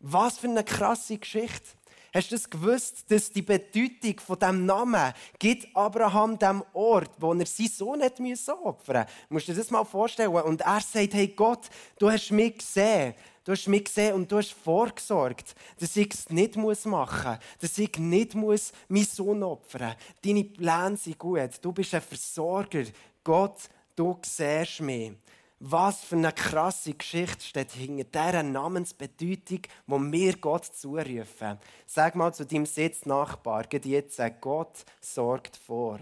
Was 0.00 0.38
für 0.38 0.48
eine 0.48 0.64
krasse 0.64 1.18
Geschichte. 1.18 1.76
Hast 2.16 2.30
du 2.30 2.34
das 2.34 2.48
gewusst, 2.48 3.04
dass 3.10 3.30
die 3.30 3.42
Bedeutung 3.42 4.18
von 4.20 4.38
dem 4.38 4.64
Namen 4.64 5.12
gibt 5.38 5.68
Abraham 5.76 6.38
dem 6.38 6.64
Ort, 6.72 7.10
wo 7.18 7.34
er 7.34 7.44
seinen 7.44 7.68
Sohn 7.68 8.02
müssen 8.20 8.54
opfern 8.54 9.04
musst. 9.28 9.48
Du 9.48 9.52
dir 9.52 9.58
das 9.58 9.70
mal 9.70 9.84
vorstellen? 9.84 10.32
Und 10.32 10.62
er 10.62 10.80
sagt, 10.80 11.12
hey 11.12 11.28
Gott, 11.28 11.68
du 11.98 12.10
hast 12.10 12.30
mich 12.30 12.56
gesehen. 12.56 13.12
Du 13.44 13.52
hast 13.52 13.68
mich 13.68 13.84
gesehen 13.84 14.14
und 14.14 14.32
du 14.32 14.38
hast 14.38 14.52
vorgesorgt, 14.52 15.54
dass 15.78 15.94
ich 15.94 16.14
es 16.14 16.30
nicht 16.30 16.56
machen 16.56 16.90
muss, 16.90 17.38
dass 17.60 17.76
ich 17.76 17.98
nicht 17.98 18.34
muss 18.34 18.72
meinen 18.88 19.04
Sohn 19.04 19.42
opfern 19.42 19.88
muss. 19.88 19.96
Deine 20.24 20.44
Pläne 20.44 20.96
sind 20.96 21.18
gut. 21.18 21.50
Du 21.60 21.70
bist 21.70 21.94
ein 21.94 22.00
Versorger. 22.00 22.84
Gott, 23.22 23.58
du 23.94 24.18
siehst 24.24 24.80
mich. 24.80 25.12
Was 25.58 26.04
für 26.04 26.16
eine 26.16 26.32
krasse 26.32 26.92
Geschichte 26.92 27.42
steht 27.42 27.72
hinter 27.72 28.04
dieser 28.04 28.42
Namensbedeutung, 28.42 29.62
die 29.86 30.12
wir 30.12 30.36
Gott 30.36 30.66
zurufen. 30.66 31.58
Sag 31.86 32.14
mal 32.14 32.34
zu 32.34 32.44
deinem 32.44 32.66
Sitznachbar, 32.66 33.64
jetzt, 33.84 34.20
Gott 34.40 34.84
sorgt 35.00 35.56
vor. 35.56 36.00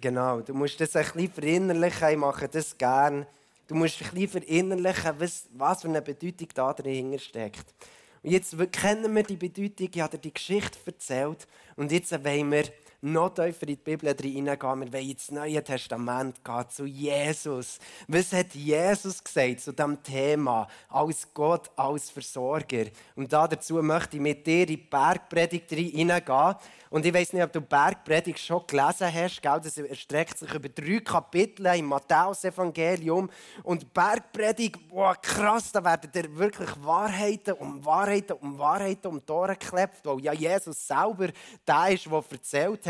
Genau, 0.00 0.40
du 0.40 0.54
musst 0.54 0.80
das 0.80 0.96
ein 0.96 1.04
bisschen 1.04 1.30
verinnerlichen, 1.30 2.08
ich 2.08 2.16
mache 2.16 2.48
das 2.48 2.76
gerne. 2.78 3.26
Du 3.68 3.74
musst 3.74 4.00
ein 4.00 4.10
bisschen 4.14 4.42
verinnerlichen, 4.42 5.12
was, 5.18 5.46
was 5.52 5.82
für 5.82 5.88
eine 5.88 6.00
Bedeutung 6.00 6.48
da 6.54 6.72
dahinter 6.72 7.18
steckt. 7.18 7.74
Und 8.22 8.30
jetzt 8.30 8.56
kennen 8.72 9.14
wir 9.14 9.22
die 9.22 9.36
Bedeutung, 9.36 9.90
ich 9.92 10.00
habe 10.00 10.16
dir 10.16 10.22
die 10.22 10.32
Geschichte 10.32 10.78
erzählt 10.86 11.46
und 11.76 11.92
jetzt 11.92 12.12
wollen 12.12 12.50
wir 12.50 12.64
noch 13.02 13.30
tiefer 13.30 13.62
in 13.62 13.68
die 13.68 13.76
Bibel 13.76 14.14
hineingehen. 14.14 14.80
Wir 14.80 14.92
wollen 14.92 15.10
ins 15.10 15.30
Neue 15.30 15.64
Testament 15.64 16.44
gehen, 16.44 16.64
zu 16.68 16.84
Jesus. 16.84 17.78
Was 18.06 18.32
hat 18.32 18.54
Jesus 18.54 19.24
gesagt 19.24 19.60
zu 19.60 19.72
diesem 19.72 20.02
Thema? 20.02 20.68
Als 20.88 21.26
Gott, 21.32 21.70
als 21.76 22.10
Versorger. 22.10 22.86
Und 23.16 23.32
dazu 23.32 23.82
möchte 23.82 24.16
ich 24.16 24.22
mit 24.22 24.46
dir 24.46 24.62
in 24.62 24.66
die 24.66 24.76
Bergpredigt 24.76 25.70
hineingehen. 25.70 26.56
Und 26.90 27.06
ich 27.06 27.14
weiß 27.14 27.32
nicht, 27.32 27.42
ob 27.44 27.52
du 27.52 27.60
Bergpredigt 27.60 28.40
schon 28.40 28.66
gelesen 28.66 29.14
hast. 29.14 29.40
Gell? 29.40 29.60
Das 29.62 29.78
erstreckt 29.78 30.38
sich 30.38 30.52
über 30.52 30.68
drei 30.68 30.98
Kapitel 30.98 31.66
im 31.66 31.86
Matthäus-Evangelium. 31.86 33.30
Und 33.62 33.94
Bergpredigt, 33.94 34.88
boah, 34.88 35.14
krass, 35.14 35.70
da 35.70 35.82
werden 35.84 36.10
dir 36.10 36.36
wirklich 36.36 36.70
Wahrheiten 36.82 37.54
um 37.54 37.84
Wahrheiten 37.84 38.36
um 38.40 38.58
Wahrheiten 38.58 39.06
um 39.06 39.24
die 39.24 39.32
Ohren 39.32 39.56
geklebt, 39.58 40.00
weil 40.02 40.20
ja 40.20 40.32
Jesus 40.32 40.86
selber 40.86 41.28
der 41.66 41.90
ist, 41.90 42.06
der 42.06 42.24
erzählt 42.30 42.86
hat. 42.86 42.89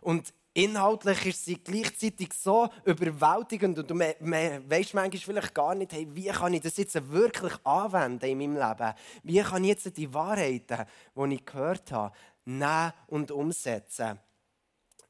Und 0.00 0.32
inhaltlich 0.54 1.26
ist 1.26 1.44
sie 1.44 1.62
gleichzeitig 1.62 2.32
so 2.32 2.68
überwältigend 2.84 3.78
und 3.78 3.90
du 3.90 3.98
weißt 3.98 4.94
manchmal 4.94 5.10
vielleicht 5.10 5.54
gar 5.54 5.74
nicht, 5.74 5.92
hey, 5.92 6.06
wie 6.10 6.28
kann 6.28 6.54
ich 6.54 6.62
das 6.62 6.76
jetzt 6.76 7.10
wirklich 7.10 7.52
anwenden 7.64 8.26
in 8.26 8.38
meinem 8.38 8.56
Leben? 8.56 8.94
Wie 9.22 9.40
kann 9.40 9.64
ich 9.64 9.70
jetzt 9.70 9.96
die 9.96 10.12
Wahrheiten, 10.12 10.84
die 11.16 11.34
ich 11.34 11.44
gehört 11.44 11.92
habe, 11.92 12.12
nehmen 12.48 12.92
und 13.06 13.30
umsetzen. 13.30 14.18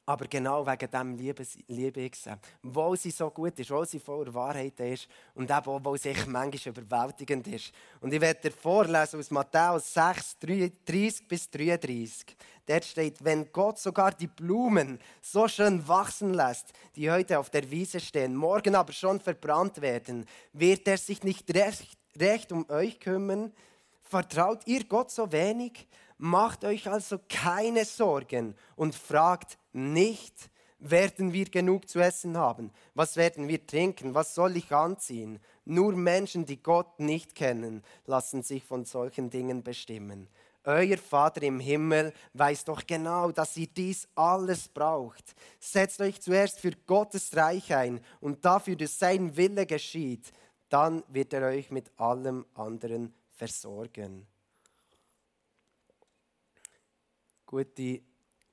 Aber 0.08 0.26
genau 0.26 0.66
wegen 0.66 0.90
dem 0.90 1.16
liebe, 1.18 1.46
liebe 1.66 2.00
ich 2.00 2.14
sie. 2.14 2.34
Weil 2.62 2.96
sie 2.96 3.10
so 3.10 3.28
gut 3.28 3.58
ist, 3.58 3.70
weil 3.70 3.86
sie 3.86 4.00
voller 4.00 4.32
Wahrheit 4.32 4.80
ist 4.80 5.06
und 5.34 5.50
eben 5.50 5.66
auch, 5.66 5.84
weil 5.84 5.98
sie 5.98 6.14
manchmal 6.26 6.78
überwältigend 6.78 7.46
ist. 7.46 7.72
Und 8.00 8.14
ich 8.14 8.20
werde 8.22 8.48
dir 8.48 8.56
vorlesen 8.56 9.20
aus 9.20 9.30
Matthäus 9.30 9.92
6, 9.92 10.38
30 10.38 11.28
bis 11.28 11.50
33. 11.50 12.24
Dort 12.64 12.86
steht, 12.86 13.22
wenn 13.22 13.52
Gott 13.52 13.78
sogar 13.78 14.12
die 14.12 14.28
Blumen 14.28 14.98
so 15.20 15.46
schön 15.46 15.86
wachsen 15.86 16.32
lässt, 16.32 16.72
die 16.96 17.10
heute 17.10 17.38
auf 17.38 17.50
der 17.50 17.70
Wiese 17.70 18.00
stehen, 18.00 18.34
morgen 18.34 18.76
aber 18.76 18.94
schon 18.94 19.20
verbrannt 19.20 19.82
werden, 19.82 20.24
wird 20.54 20.88
er 20.88 20.96
sich 20.96 21.22
nicht 21.22 21.54
recht, 21.54 21.98
recht 22.18 22.50
um 22.50 22.64
euch 22.70 22.98
kümmern? 22.98 23.52
Vertraut 24.00 24.66
ihr 24.66 24.84
Gott 24.84 25.10
so 25.10 25.30
wenig? 25.30 25.86
Macht 26.18 26.64
euch 26.64 26.88
also 26.88 27.18
keine 27.28 27.84
Sorgen 27.84 28.56
und 28.74 28.94
fragt 28.94 29.56
nicht, 29.72 30.50
werden 30.80 31.32
wir 31.32 31.46
genug 31.46 31.88
zu 31.88 32.00
essen 32.00 32.36
haben? 32.36 32.72
Was 32.94 33.16
werden 33.16 33.46
wir 33.46 33.64
trinken? 33.64 34.14
Was 34.14 34.34
soll 34.34 34.56
ich 34.56 34.72
anziehen? 34.72 35.38
Nur 35.64 35.94
Menschen, 35.94 36.44
die 36.44 36.60
Gott 36.60 36.98
nicht 36.98 37.36
kennen, 37.36 37.82
lassen 38.06 38.42
sich 38.42 38.64
von 38.64 38.84
solchen 38.84 39.30
Dingen 39.30 39.62
bestimmen. 39.62 40.28
Euer 40.64 40.98
Vater 40.98 41.42
im 41.42 41.60
Himmel 41.60 42.12
weiß 42.34 42.64
doch 42.64 42.86
genau, 42.86 43.30
dass 43.30 43.56
ihr 43.56 43.68
dies 43.68 44.08
alles 44.16 44.68
braucht. 44.68 45.34
Setzt 45.60 46.00
euch 46.00 46.20
zuerst 46.20 46.60
für 46.60 46.72
Gottes 46.86 47.34
Reich 47.36 47.72
ein 47.72 48.00
und 48.20 48.44
dafür, 48.44 48.76
dass 48.76 48.98
sein 48.98 49.36
Wille 49.36 49.66
geschieht. 49.66 50.32
Dann 50.68 51.04
wird 51.08 51.32
er 51.32 51.46
euch 51.46 51.70
mit 51.70 51.90
allem 51.98 52.44
anderen 52.54 53.14
versorgen. 53.30 54.26
Gute 57.48 58.02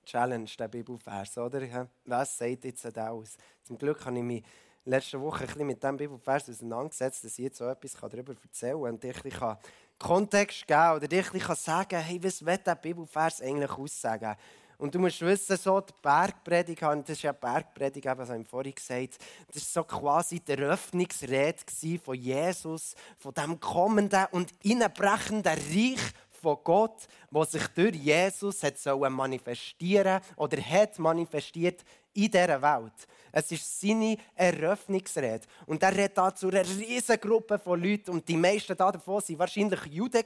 Challenge, 0.06 0.50
der 0.58 0.68
Bibelvers, 0.70 1.38
oder? 1.38 1.90
Was 2.06 2.38
sagt 2.38 2.64
jetzt 2.64 2.86
das 2.86 2.98
aus? 2.98 3.38
Zum 3.64 3.78
Glück 3.78 4.06
habe 4.06 4.18
ich 4.18 4.24
mich 4.24 4.44
letzte 4.86 5.20
Woche 5.20 5.42
ein 5.42 5.48
bisschen 5.48 5.68
mit 5.68 5.84
diesem 5.84 5.98
Bibelvers 5.98 6.50
auseinandergesetzt, 6.50 7.24
dass 7.26 7.38
ich 7.38 7.46
jetzt 7.46 7.58
so 7.58 7.66
etwas 7.66 7.94
darüber 7.94 8.34
erzählen 8.42 8.82
kann 8.82 8.94
und 8.94 9.04
dir 9.04 9.14
ein 9.16 9.22
bisschen 9.22 9.58
Kontext 10.00 10.66
geben 10.66 10.92
oder 10.96 11.08
dir 11.08 11.26
ein 11.26 11.32
bisschen 11.32 11.56
sagen 11.56 12.00
hey, 12.00 12.24
was 12.24 12.46
will 12.46 12.58
dieser 12.58 12.76
Bibelvers 12.76 13.42
eigentlich 13.42 13.72
aussagen? 13.72 14.36
Und 14.78 14.94
du 14.94 15.00
musst 15.00 15.22
wissen, 15.22 15.58
so 15.58 15.80
die 15.80 15.94
Bergpredigt, 16.02 16.82
das 16.82 17.10
ist 17.10 17.22
ja 17.22 17.32
Bergpredigt, 17.32 18.06
eben, 18.06 18.28
habe 18.28 18.42
ich 18.42 18.48
vorhin 18.48 18.76
gesagt, 18.76 19.18
das 19.52 19.76
war 19.76 19.84
so 19.84 19.88
quasi 19.88 20.40
die 20.42 20.52
Eröffnungsrede 20.52 22.00
von 22.04 22.16
Jesus, 22.16 22.94
von 23.18 23.34
dem 23.34 23.60
kommenden 23.60 24.26
und 24.32 24.52
innenbrechenden 24.64 25.54
Reich 25.54 26.12
von 26.46 26.58
Gott, 26.64 27.08
wo 27.32 27.44
sich 27.44 27.66
durch 27.70 27.96
Jesus 27.96 28.62
hat 28.62 28.78
manifestieren 29.10 30.22
oder 30.36 30.62
hat 30.62 31.00
manifestiert 31.00 31.84
in 32.16 32.32
dieser 32.32 32.62
Welt. 32.62 33.08
Es 33.38 33.52
ist 33.52 33.82
seine 33.82 34.16
Eröffnungsrede. 34.34 35.42
Und 35.66 35.84
er 35.84 35.92
redet 35.92 36.18
da 36.18 36.34
zu 36.34 36.48
einer 36.48 36.66
riesigen 36.66 37.20
Gruppe 37.20 37.60
von 37.60 37.84
Leuten. 37.84 38.12
Und 38.12 38.30
die 38.30 38.38
meisten 38.38 38.78
davon 38.78 39.02
waren 39.06 39.40
wahrscheinlich 39.40 39.86
Juden 39.88 40.24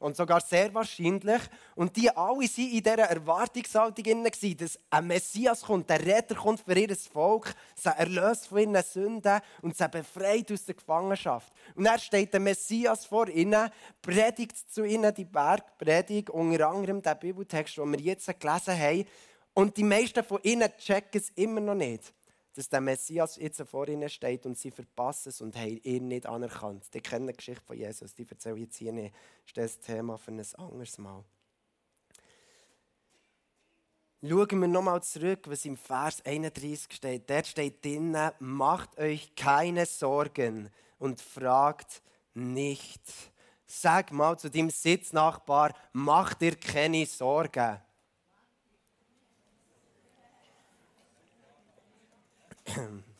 und 0.00 0.16
sogar 0.16 0.40
sehr 0.40 0.74
wahrscheinlich. 0.74 1.40
Und 1.76 1.96
die 1.96 2.10
alle 2.10 2.38
waren 2.38 2.40
in 2.40 2.82
dieser 2.82 2.98
Erwartungshaltung, 2.98 4.24
dass 4.24 4.78
ein 4.90 5.06
Messias 5.06 5.62
kommt, 5.62 5.88
der 5.88 6.04
Retter 6.04 6.34
kommt 6.34 6.58
für 6.58 6.76
ihr 6.76 6.96
Volk, 6.96 7.54
sie 7.76 7.90
erlöst 7.96 8.48
von 8.48 8.58
ihren 8.58 8.82
Sünden 8.82 9.40
und 9.60 9.76
sie 9.76 9.88
befreit 9.88 10.50
aus 10.50 10.64
der 10.64 10.74
Gefangenschaft. 10.74 11.52
Und 11.76 11.86
er 11.86 12.00
steht 12.00 12.32
der 12.32 12.40
Messias 12.40 13.06
vor 13.06 13.28
ihnen, 13.28 13.70
predigt 14.00 14.56
zu 14.68 14.82
ihnen 14.82 15.14
die 15.14 15.26
Bergpredigt, 15.26 16.28
unter 16.28 16.68
anderem 16.68 17.02
den 17.02 17.18
Bibeltext, 17.20 17.76
den 17.76 17.92
wir 17.92 18.00
jetzt 18.00 18.26
gelesen 18.40 18.76
haben. 18.76 19.06
Und 19.54 19.76
die 19.76 19.84
meisten 19.84 20.24
von 20.24 20.40
ihnen 20.42 20.70
checken 20.78 21.20
es 21.20 21.30
immer 21.30 21.60
noch 21.60 21.74
nicht, 21.74 22.12
dass 22.54 22.68
der 22.68 22.80
Messias 22.80 23.36
jetzt 23.36 23.62
vor 23.62 23.88
ihnen 23.88 24.08
steht 24.08 24.46
und 24.46 24.58
sie 24.58 24.70
verpassen 24.70 25.28
es 25.28 25.40
und 25.40 25.56
haben 25.56 25.80
ihn 25.82 26.08
nicht 26.08 26.26
anerkannt. 26.26 26.84
Die 26.94 27.00
kennen 27.00 27.26
die 27.26 27.34
Geschichte 27.34 27.64
von 27.64 27.76
Jesus, 27.76 28.14
die 28.14 28.26
erzähle 28.28 28.56
ich 28.56 28.62
jetzt 28.62 28.76
hier 28.76 28.92
nicht. 28.92 29.14
Das 29.54 29.72
ist 29.72 29.78
das 29.78 29.94
Thema 29.94 30.16
für 30.16 30.32
ein 30.32 30.44
anderes 30.56 30.98
Mal. 30.98 31.24
Schauen 34.24 34.60
wir 34.60 34.68
nochmal 34.68 35.02
zurück, 35.02 35.40
was 35.48 35.64
im 35.64 35.76
Vers 35.76 36.24
31 36.24 36.92
steht. 36.92 37.28
Dort 37.28 37.46
steht 37.46 37.84
drinnen, 37.84 38.30
macht 38.38 38.96
euch 38.96 39.34
keine 39.34 39.84
Sorgen 39.84 40.70
und 41.00 41.20
fragt 41.20 42.02
nicht. 42.32 43.02
Sag 43.66 44.12
mal 44.12 44.38
zu 44.38 44.48
dem 44.48 44.70
Sitznachbar, 44.70 45.74
mach 45.92 46.34
dir 46.34 46.54
keine 46.54 47.04
Sorgen. 47.04 47.80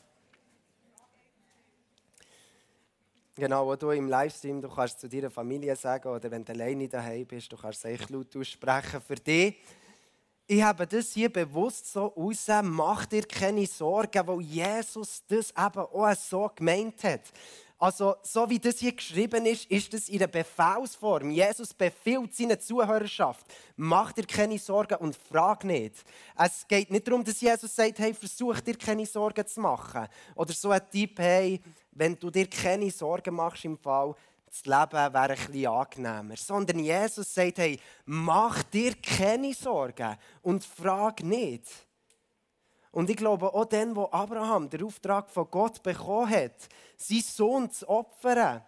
Genau, 3.35 3.65
wo 3.65 3.75
du 3.75 3.89
im 3.89 4.07
Livestream, 4.07 4.61
du 4.61 4.69
kannst 4.69 4.99
zu 4.99 5.09
deiner 5.09 5.31
Familie 5.31 5.75
sagen 5.75 6.07
oder 6.07 6.29
wenn 6.29 6.45
du 6.45 6.51
alleine 6.51 6.87
daheim 6.87 7.25
bist, 7.25 7.51
du 7.51 7.57
kannst 7.57 7.79
es 7.79 7.85
echt 7.85 8.11
laut 8.11 8.35
aussprechen 8.37 9.01
für 9.01 9.15
dich. 9.15 9.55
Ich 10.45 10.61
habe 10.61 10.85
das 10.85 11.13
hier 11.13 11.33
bewusst 11.33 11.91
so 11.91 12.05
raus, 12.07 12.45
mach 12.61 13.07
dir 13.07 13.23
keine 13.23 13.65
Sorgen, 13.65 14.27
weil 14.27 14.41
Jesus 14.41 15.23
das 15.27 15.49
eben 15.49 15.79
auch 15.79 16.15
so 16.15 16.51
gemeint 16.53 17.03
hat. 17.03 17.21
Also, 17.83 18.15
so 18.21 18.49
wie 18.49 18.59
das 18.59 18.79
hier 18.79 18.93
geschrieben 18.93 19.45
ist, 19.45 19.69
ist 19.69 19.93
das 19.93 20.07
in 20.07 20.19
der 20.19 20.27
Befehlsform. 20.27 21.31
Jesus 21.31 21.73
befiehlt 21.73 22.33
seine 22.33 22.57
Zuhörerschaft, 22.57 23.45
mach 23.75 24.13
dir 24.13 24.25
keine 24.25 24.57
Sorgen 24.57 24.95
und 24.99 25.17
frag 25.17 25.65
nicht. 25.65 25.95
Es 26.37 26.65
geht 26.65 26.89
nicht 26.89 27.05
darum, 27.05 27.25
dass 27.25 27.41
Jesus 27.41 27.75
sagt, 27.75 27.99
hey, 27.99 28.13
versuch 28.13 28.61
dir 28.61 28.77
keine 28.77 29.05
Sorgen 29.05 29.45
zu 29.45 29.59
machen. 29.59 30.07
Oder 30.33 30.53
so 30.53 30.69
ein 30.69 30.81
Tipp, 30.89 31.19
hey, 31.19 31.61
wenn 31.91 32.17
du 32.17 32.29
dir 32.29 32.47
keine 32.49 32.89
Sorgen 32.89 33.35
machst 33.35 33.65
im 33.65 33.77
Fall, 33.77 34.15
das 34.45 34.63
Leben 34.63 34.93
wäre 34.93 35.31
ein 35.31 35.35
bisschen 35.35 35.67
angenehmer. 35.67 36.37
Sondern 36.37 36.79
Jesus 36.79 37.33
sagt, 37.33 37.57
hey, 37.57 37.77
mach 38.05 38.63
dir 38.63 38.93
keine 38.95 39.53
Sorgen 39.53 40.15
und 40.41 40.63
frag 40.63 41.21
nicht. 41.21 41.65
Und 42.93 43.09
ich 43.09 43.17
glaube, 43.17 43.53
auch 43.53 43.65
dann, 43.65 43.95
wo 43.95 44.07
Abraham 44.11 44.69
den 44.69 44.83
Auftrag 44.83 45.29
von 45.29 45.47
Gott 45.49 45.81
bekommen 45.81 46.29
hat, 46.29 46.69
seinen 46.95 47.21
Sohn 47.21 47.71
zu 47.71 47.89
opfern, 47.89 48.61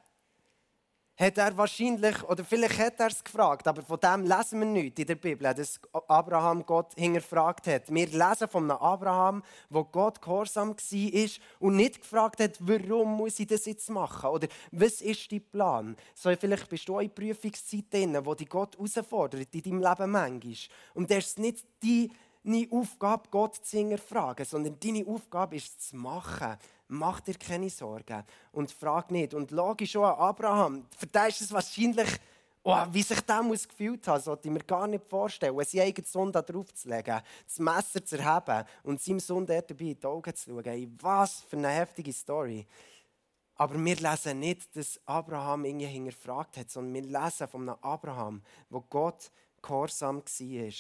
hat 1.18 1.38
er 1.38 1.56
wahrscheinlich, 1.56 2.24
oder 2.24 2.44
vielleicht 2.44 2.78
hat 2.80 3.00
er 3.00 3.08
es 3.08 3.24
gefragt, 3.24 3.68
aber 3.68 3.84
von 3.84 4.00
dem 4.00 4.24
lesen 4.24 4.60
wir 4.60 4.66
nichts 4.66 5.00
in 5.00 5.06
der 5.06 5.16
Bibel, 5.16 5.54
dass 5.54 5.80
Abraham 6.08 6.66
Gott 6.66 6.94
hinterfragt 6.96 7.68
hat. 7.68 7.94
Wir 7.94 8.08
lesen 8.08 8.50
von 8.50 8.64
einem 8.64 8.82
Abraham, 8.82 9.44
wo 9.70 9.84
Gott 9.84 10.20
gehorsam 10.20 10.76
war 10.76 11.30
und 11.60 11.76
nicht 11.76 12.02
gefragt 12.02 12.42
hat, 12.42 12.58
warum 12.60 13.16
muss 13.16 13.40
ich 13.40 13.48
das 13.48 13.66
jetzt 13.66 13.90
machen? 13.90 14.30
Oder 14.30 14.48
was 14.72 15.02
ist 15.02 15.32
dein 15.32 15.42
Plan? 15.42 15.96
So, 16.16 16.36
vielleicht 16.36 16.68
bist 16.68 16.90
du 16.90 16.96
auch 16.96 17.02
in 17.02 17.14
Prüfungszeit 17.14 17.86
drin, 17.94 18.18
wo 18.24 18.34
dich 18.34 18.50
Gott 18.50 18.76
herausfordert 18.76 19.54
in 19.54 19.62
deinem 19.62 19.82
Leben 19.84 20.12
manchmal. 20.12 20.56
Und 20.96 21.12
das 21.12 21.28
ist 21.28 21.40
nicht 21.40 21.64
die 21.82 22.12
deine 22.46 22.68
Aufgabe, 22.72 23.30
Gott 23.30 23.56
zu 23.56 23.78
hinterfragen, 23.78 24.46
sondern 24.46 24.80
deine 24.80 25.06
Aufgabe 25.08 25.56
ist 25.56 25.80
es 25.80 25.90
zu 25.90 25.96
machen. 25.96 26.58
Mach 26.88 27.20
dir 27.20 27.34
keine 27.34 27.70
Sorgen 27.70 28.24
und 28.52 28.72
frag 28.72 29.12
nicht. 29.12 29.34
Und 29.34 29.52
logisch 29.52 29.96
auch 29.96 30.18
Abraham, 30.20 30.86
für 30.98 31.08
den 31.08 31.28
ist 31.28 31.42
es 31.42 31.52
wahrscheinlich, 31.52 32.10
oh, 32.64 32.86
wie 32.92 33.02
sich 33.02 33.22
der 33.22 33.42
muss 33.42 33.68
gefühlt 33.68 34.08
haben, 34.08 34.22
sollte 34.22 34.48
ich 34.48 34.54
mir 34.54 34.64
gar 34.64 34.88
nicht 34.88 35.06
vorstellen, 35.08 35.58
seinen 35.64 35.82
eigenen 35.82 36.06
Sohn 36.06 36.32
da 36.32 36.42
draufzulegen, 36.42 37.22
das 37.46 37.60
Messer 37.60 38.06
zu 38.06 38.18
erheben 38.18 38.68
und 38.84 39.02
seinem 39.02 39.20
Sohn 39.20 39.46
dabei 39.46 39.64
in 39.64 40.00
die 40.00 40.06
Augen 40.06 40.36
zu 40.36 40.52
schauen. 40.52 40.64
Hey, 40.64 40.90
was 41.02 41.42
für 41.42 41.58
eine 41.58 41.70
heftige 41.70 42.14
Story. 42.14 42.68
Aber 43.58 43.84
wir 43.84 43.96
lesen 43.96 44.40
nicht, 44.40 44.76
dass 44.76 45.00
Abraham 45.06 45.66
irgendwie 45.66 45.86
hinterfragt 45.86 46.58
hat, 46.58 46.70
sondern 46.70 46.94
wir 46.94 47.20
lesen 47.20 47.48
von 47.48 47.70
einem 47.70 47.78
Abraham, 47.82 48.42
wo 48.70 48.82
Gott 48.82 49.32
gehorsam 49.62 50.18
war 50.18 50.72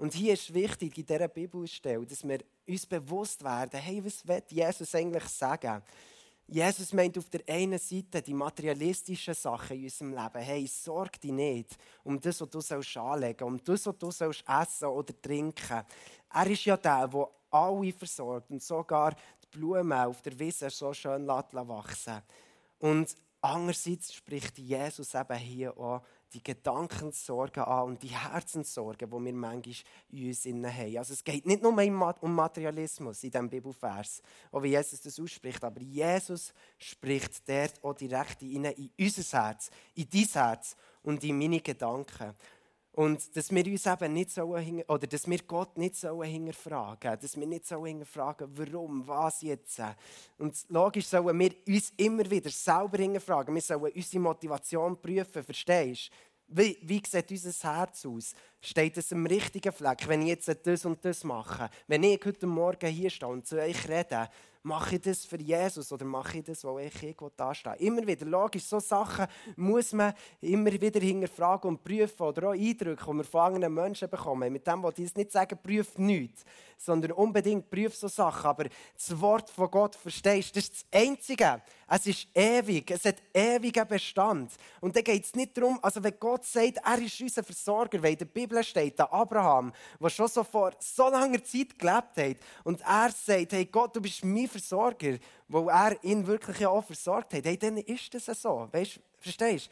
Und 0.00 0.14
hier 0.14 0.32
ist 0.32 0.54
wichtig 0.54 0.96
in 0.96 1.04
dieser 1.04 1.28
Bibelstelle, 1.28 2.06
dass 2.06 2.26
wir 2.26 2.38
uns 2.66 2.86
bewusst 2.86 3.44
werden, 3.44 3.78
hey, 3.78 4.02
was 4.02 4.26
will 4.26 4.42
Jesus 4.48 4.94
eigentlich 4.94 5.24
sagen? 5.24 5.82
Jesus 6.46 6.94
meint 6.94 7.18
auf 7.18 7.28
der 7.28 7.42
einen 7.46 7.78
Seite 7.78 8.22
die 8.22 8.32
materialistischen 8.32 9.34
Sachen 9.34 9.76
in 9.76 9.84
unserem 9.84 10.14
Leben. 10.14 10.40
Hey, 10.40 10.66
sorg 10.66 11.20
dich 11.20 11.32
nicht 11.32 11.76
um 12.02 12.18
das, 12.18 12.40
was 12.40 12.48
du 12.48 12.62
sollst 12.62 12.96
anlegen 12.96 13.44
um 13.44 13.62
das, 13.62 13.84
was 13.84 13.98
du 13.98 14.10
sollst 14.10 14.42
essen 14.48 14.88
oder 14.88 15.20
trinken. 15.20 15.84
Er 16.32 16.46
ist 16.46 16.64
ja 16.64 16.78
der, 16.78 17.06
der 17.06 17.28
alle 17.50 17.92
versorgt 17.92 18.50
und 18.50 18.62
sogar 18.62 19.10
die 19.12 19.58
Blumen 19.58 19.92
auf 19.92 20.22
der 20.22 20.38
Wiese 20.38 20.70
so 20.70 20.94
schön 20.94 21.28
wachsen 21.28 22.22
Und 22.78 23.14
andererseits 23.42 24.14
spricht 24.14 24.56
Jesus 24.56 25.14
eben 25.14 25.36
hier 25.36 25.76
auch 25.76 26.00
die 26.32 26.42
Gedankensorgen 26.42 27.64
an 27.64 27.88
und 27.88 28.02
die 28.02 28.08
Herzenssorgen, 28.08 29.10
die 29.10 29.24
wir 29.24 29.32
manchmal 29.32 29.74
in 30.10 30.28
uns 30.28 30.44
haben. 30.44 30.96
Also 30.98 31.12
es 31.14 31.24
geht 31.24 31.46
nicht 31.46 31.62
nur 31.62 31.72
um 32.20 32.34
Materialismus 32.34 33.22
in 33.24 33.30
diesem 33.30 33.50
Bibelvers, 33.50 34.22
wie 34.52 34.68
Jesus 34.68 35.00
das 35.00 35.18
ausspricht, 35.18 35.62
aber 35.64 35.80
Jesus 35.80 36.52
spricht 36.78 37.48
dort 37.48 37.82
auch 37.82 37.94
direkt 37.94 38.42
in 38.42 38.66
unser 38.98 39.44
Herz, 39.44 39.70
in 39.94 40.08
dein 40.10 40.24
Herz 40.24 40.76
und 41.02 41.24
in 41.24 41.38
meine 41.38 41.60
Gedanken. 41.60 42.34
Und 43.00 43.34
dass 43.34 43.50
wir 43.50 43.64
uns 43.64 43.86
eben 43.86 44.12
nicht 44.12 44.30
so 44.30 44.42
oder 44.42 45.06
dass 45.06 45.26
wir 45.26 45.38
Gott 45.46 45.78
nicht 45.78 45.96
so 45.96 46.22
hinterfragen, 46.22 47.18
dass 47.18 47.34
wir 47.34 47.46
nicht 47.46 47.66
so 47.66 47.86
hinterfragen, 47.86 48.46
warum, 48.52 49.08
was 49.08 49.40
jetzt. 49.40 49.80
Und 50.36 50.54
logisch 50.68 51.06
sollen 51.06 51.38
wir 51.38 51.50
uns 51.66 51.94
immer 51.96 52.30
wieder 52.30 52.50
selber 52.50 52.98
hinterfragen. 52.98 53.54
Wir 53.54 53.62
sollen 53.62 53.90
unsere 53.94 54.22
Motivation 54.22 55.00
prüfen, 55.00 55.42
verstehst 55.42 56.10
du? 56.10 56.60
Wie, 56.60 56.76
wie 56.82 57.02
sieht 57.08 57.30
unser 57.30 57.74
Herz 57.74 58.04
aus? 58.04 58.34
Steht 58.62 58.98
es 58.98 59.12
am 59.12 59.24
richtigen 59.24 59.72
Fleck, 59.72 60.06
wenn 60.06 60.20
ich 60.22 60.28
jetzt 60.28 60.66
das 60.66 60.84
und 60.84 61.02
das 61.02 61.24
mache? 61.24 61.70
Wenn 61.86 62.02
ich 62.02 62.20
heute 62.24 62.46
Morgen 62.46 62.90
hier 62.90 63.08
stehe 63.08 63.30
und 63.30 63.46
zu 63.46 63.58
euch 63.58 63.88
rede, 63.88 64.28
Mache 64.62 64.96
ich 64.96 65.00
das 65.00 65.24
für 65.24 65.40
Jesus 65.40 65.90
oder 65.90 66.04
mache 66.04 66.36
ich 66.38 66.44
das, 66.44 66.62
weil 66.64 66.88
ich 66.88 67.02
irgendwo 67.02 67.30
da 67.34 67.54
stehe? 67.54 67.76
Immer 67.76 68.06
wieder, 68.06 68.26
logisch, 68.26 68.64
so 68.64 68.78
Sachen 68.78 69.26
muss 69.56 69.94
man 69.94 70.12
immer 70.42 70.70
wieder 70.72 71.00
hinterfragen 71.00 71.70
und 71.70 71.82
prüfen 71.82 72.22
oder 72.22 72.50
auch 72.50 72.52
Eindrücke, 72.52 73.06
die 73.06 73.16
wir 73.16 73.24
von 73.24 73.40
anderen 73.40 73.72
Menschen 73.72 74.10
bekommen. 74.10 74.52
Mit 74.52 74.66
dem 74.66 74.82
wollte 74.82 75.02
ich 75.02 75.16
nicht 75.16 75.32
sagen, 75.32 75.58
prüf 75.62 75.96
nichts, 75.96 76.44
sondern 76.76 77.12
unbedingt 77.12 77.70
prüf 77.70 77.94
so 77.94 78.08
Sachen. 78.08 78.44
Aber 78.44 78.64
das 78.64 79.18
Wort 79.18 79.48
von 79.48 79.70
Gott 79.70 79.96
verstehst, 79.96 80.54
das 80.54 80.64
ist 80.64 80.84
das 80.92 81.00
Einzige. 81.00 81.62
Es 81.88 82.06
ist 82.06 82.28
ewig, 82.34 82.90
es 82.90 83.06
hat 83.06 83.16
ewigen 83.32 83.88
Bestand. 83.88 84.52
Und 84.82 84.94
da 84.94 85.00
geht 85.00 85.24
es 85.24 85.34
nicht 85.34 85.56
darum, 85.56 85.78
also 85.80 86.04
wenn 86.04 86.20
Gott 86.20 86.44
sagt, 86.44 86.80
er 86.84 86.98
ist 86.98 87.18
unser 87.18 87.42
Versorger, 87.42 88.02
weil 88.02 88.12
in 88.12 88.18
der 88.18 88.26
Bibel 88.26 88.49
steht, 88.62 88.98
der 88.98 89.12
Abraham, 89.12 89.72
der 90.00 90.10
schon 90.10 90.28
so 90.28 90.44
vor 90.44 90.72
so 90.78 91.08
langer 91.08 91.42
Zeit 91.44 91.78
gelebt 91.78 92.16
hat, 92.16 92.36
und 92.64 92.80
er 92.82 93.10
sagt, 93.10 93.52
hey 93.52 93.66
Gott, 93.66 93.96
du 93.96 94.00
bist 94.00 94.24
mein 94.24 94.48
Versorger, 94.48 95.18
wo 95.48 95.68
er 95.68 96.02
ihn 96.04 96.26
wirklich 96.26 96.66
auch 96.66 96.84
versorgt 96.84 97.34
hat, 97.34 97.44
hey, 97.44 97.58
dann 97.58 97.76
ist 97.78 98.14
das 98.14 98.26
so. 98.40 98.68
Weißt, 98.70 99.00
verstehst 99.18 99.66
du? 99.66 99.70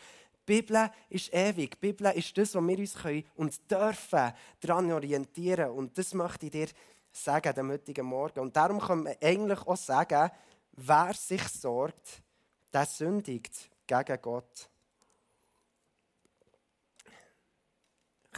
Die 0.49 0.63
Bibel 0.63 0.91
ist 1.11 1.33
ewig. 1.35 1.73
Die 1.73 1.93
Bibel 1.93 2.11
ist 2.15 2.37
das, 2.39 2.55
was 2.55 2.67
wir 2.67 2.79
uns 2.79 2.95
können 2.95 3.25
und 3.37 3.71
dürfen 3.71 4.33
daran 4.61 4.91
orientieren. 4.91 5.71
Und 5.73 5.99
das 5.99 6.15
möchte 6.15 6.47
ich 6.47 6.53
dir 6.53 6.69
sagen, 7.13 7.59
am 7.59 7.71
heutigen 7.71 8.07
Morgen. 8.07 8.41
Und 8.41 8.57
darum 8.57 8.81
kann 8.81 9.03
man 9.03 9.15
eigentlich 9.23 9.61
auch 9.67 9.77
sagen, 9.77 10.31
wer 10.73 11.13
sich 11.13 11.43
sorgt, 11.49 12.23
der 12.73 12.87
sündigt 12.87 13.71
gegen 13.87 14.23
Gott. 14.23 14.71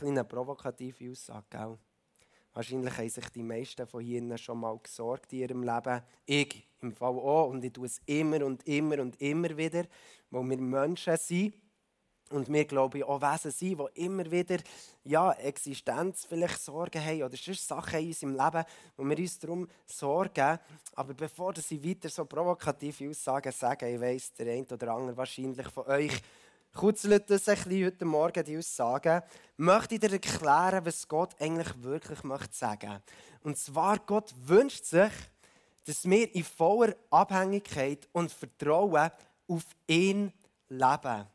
Kleine 0.00 0.24
provokative 0.24 1.10
Aussage, 1.10 1.46
gell? 1.50 1.78
Wahrscheinlich 2.52 2.96
haben 2.96 3.08
sich 3.08 3.28
die 3.28 3.42
meisten 3.42 3.86
von 3.86 4.00
Ihnen 4.00 4.36
schon 4.38 4.58
mal 4.58 4.76
gesorgt 4.82 5.32
in 5.32 5.40
ihrem 5.40 5.62
Leben. 5.62 6.02
Ich 6.26 6.66
im 6.80 6.92
Fall 6.92 7.14
auch. 7.14 7.48
Und 7.48 7.64
ich 7.64 7.72
tue 7.72 7.86
es 7.86 8.00
immer 8.06 8.44
und 8.44 8.66
immer 8.66 8.98
und 9.00 9.20
immer 9.20 9.56
wieder, 9.56 9.84
weil 10.30 10.50
wir 10.50 10.56
Menschen 10.56 11.16
sind. 11.16 11.54
Und 12.30 12.50
wir, 12.52 12.64
glaube 12.64 12.98
ich, 12.98 13.04
auch 13.04 13.20
Wesen 13.20 13.50
sind, 13.50 13.78
die 13.78 14.04
immer 14.04 14.28
wieder 14.30 14.58
ja, 15.04 15.32
Existenz 15.32 16.24
vielleicht 16.28 16.60
Sorgen 16.60 17.04
haben 17.04 17.24
oder 17.24 17.36
sonst 17.36 17.66
Sachen 17.66 18.00
in 18.00 18.06
unserem 18.06 18.34
Leben, 18.34 18.64
wo 18.96 19.04
wir 19.04 19.18
uns 19.18 19.38
darum 19.38 19.68
sorgen. 19.84 20.58
Aber 20.94 21.14
bevor 21.14 21.52
ich 21.56 21.84
weiter 21.84 22.08
so 22.08 22.24
provokative 22.24 23.10
Aussagen 23.10 23.52
sage, 23.52 23.88
ich 23.92 24.00
weiss, 24.00 24.32
der 24.32 24.52
eine 24.52 24.66
oder 24.66 24.94
andere 24.94 25.16
wahrscheinlich 25.16 25.68
von 25.68 25.86
euch 25.86 26.22
kurzelt 26.72 27.28
das 27.30 27.48
ein 27.48 27.56
bisschen 27.56 27.86
heute 27.86 28.04
Morgen, 28.04 28.44
die 28.44 28.58
Aussagen, 28.58 29.22
möchte 29.56 29.94
ich 29.94 30.00
dir 30.00 30.12
erklären, 30.12 30.84
was 30.84 31.06
Gott 31.06 31.34
eigentlich 31.40 31.82
wirklich 31.82 32.22
möchte 32.22 32.56
sagen. 32.56 33.02
Und 33.42 33.58
zwar, 33.58 33.98
Gott 33.98 34.34
wünscht 34.44 34.84
sich, 34.84 35.12
dass 35.84 36.08
wir 36.08 36.34
in 36.34 36.44
voller 36.44 36.94
Abhängigkeit 37.10 38.08
und 38.12 38.32
Vertrauen 38.32 39.10
auf 39.48 39.64
ihn 39.86 40.32
leben. 40.68 41.26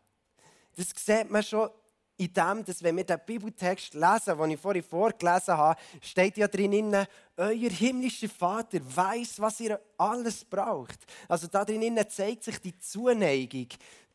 Das 0.75 0.89
sieht 0.95 1.29
man 1.29 1.43
schon 1.43 1.69
in 2.17 2.33
dem, 2.33 2.63
dass 2.63 2.81
wenn 2.81 2.95
wir 2.97 3.03
den 3.03 3.19
Bibeltext 3.25 3.93
lesen, 3.93 4.37
den 4.37 4.51
ich 4.51 4.59
vorhin 4.59 4.83
vorgelesen 4.83 5.57
habe, 5.57 5.79
steht 6.01 6.37
ja 6.37 6.47
drin, 6.47 7.05
euer 7.37 7.69
himmlischer 7.69 8.29
Vater 8.29 8.79
weiß, 8.83 9.39
was 9.41 9.59
ihr 9.59 9.79
alles 9.97 10.45
braucht. 10.45 10.99
Also 11.27 11.47
da 11.47 11.65
drin 11.65 11.99
zeigt 12.07 12.43
sich 12.45 12.59
die 12.59 12.77
Zuneigung, 12.79 13.67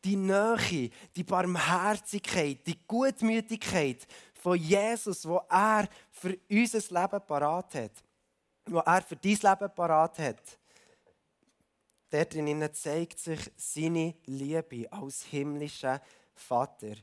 die 0.03 0.15
Nähe, 0.15 0.89
die 1.15 1.23
Barmherzigkeit, 1.23 2.65
die 2.65 2.79
Gutmütigkeit 2.87 4.07
von 4.33 4.57
Jesus, 4.57 5.27
wo 5.27 5.41
er 5.47 5.87
für 6.09 6.35
unser 6.49 7.01
Leben 7.01 7.25
parat 7.25 7.75
hat. 7.75 7.91
Wo 8.65 8.79
er 8.79 9.01
für 9.03 9.15
dein 9.15 9.37
Leben 9.37 9.75
parat 9.75 10.17
hat. 10.17 10.41
Dort 12.09 12.33
drinnen 12.33 12.73
zeigt 12.73 13.19
sich 13.19 13.39
seine 13.55 14.15
Liebe 14.25 14.91
als 14.91 15.23
himmlischer 15.23 16.01
Vater. 16.33 16.95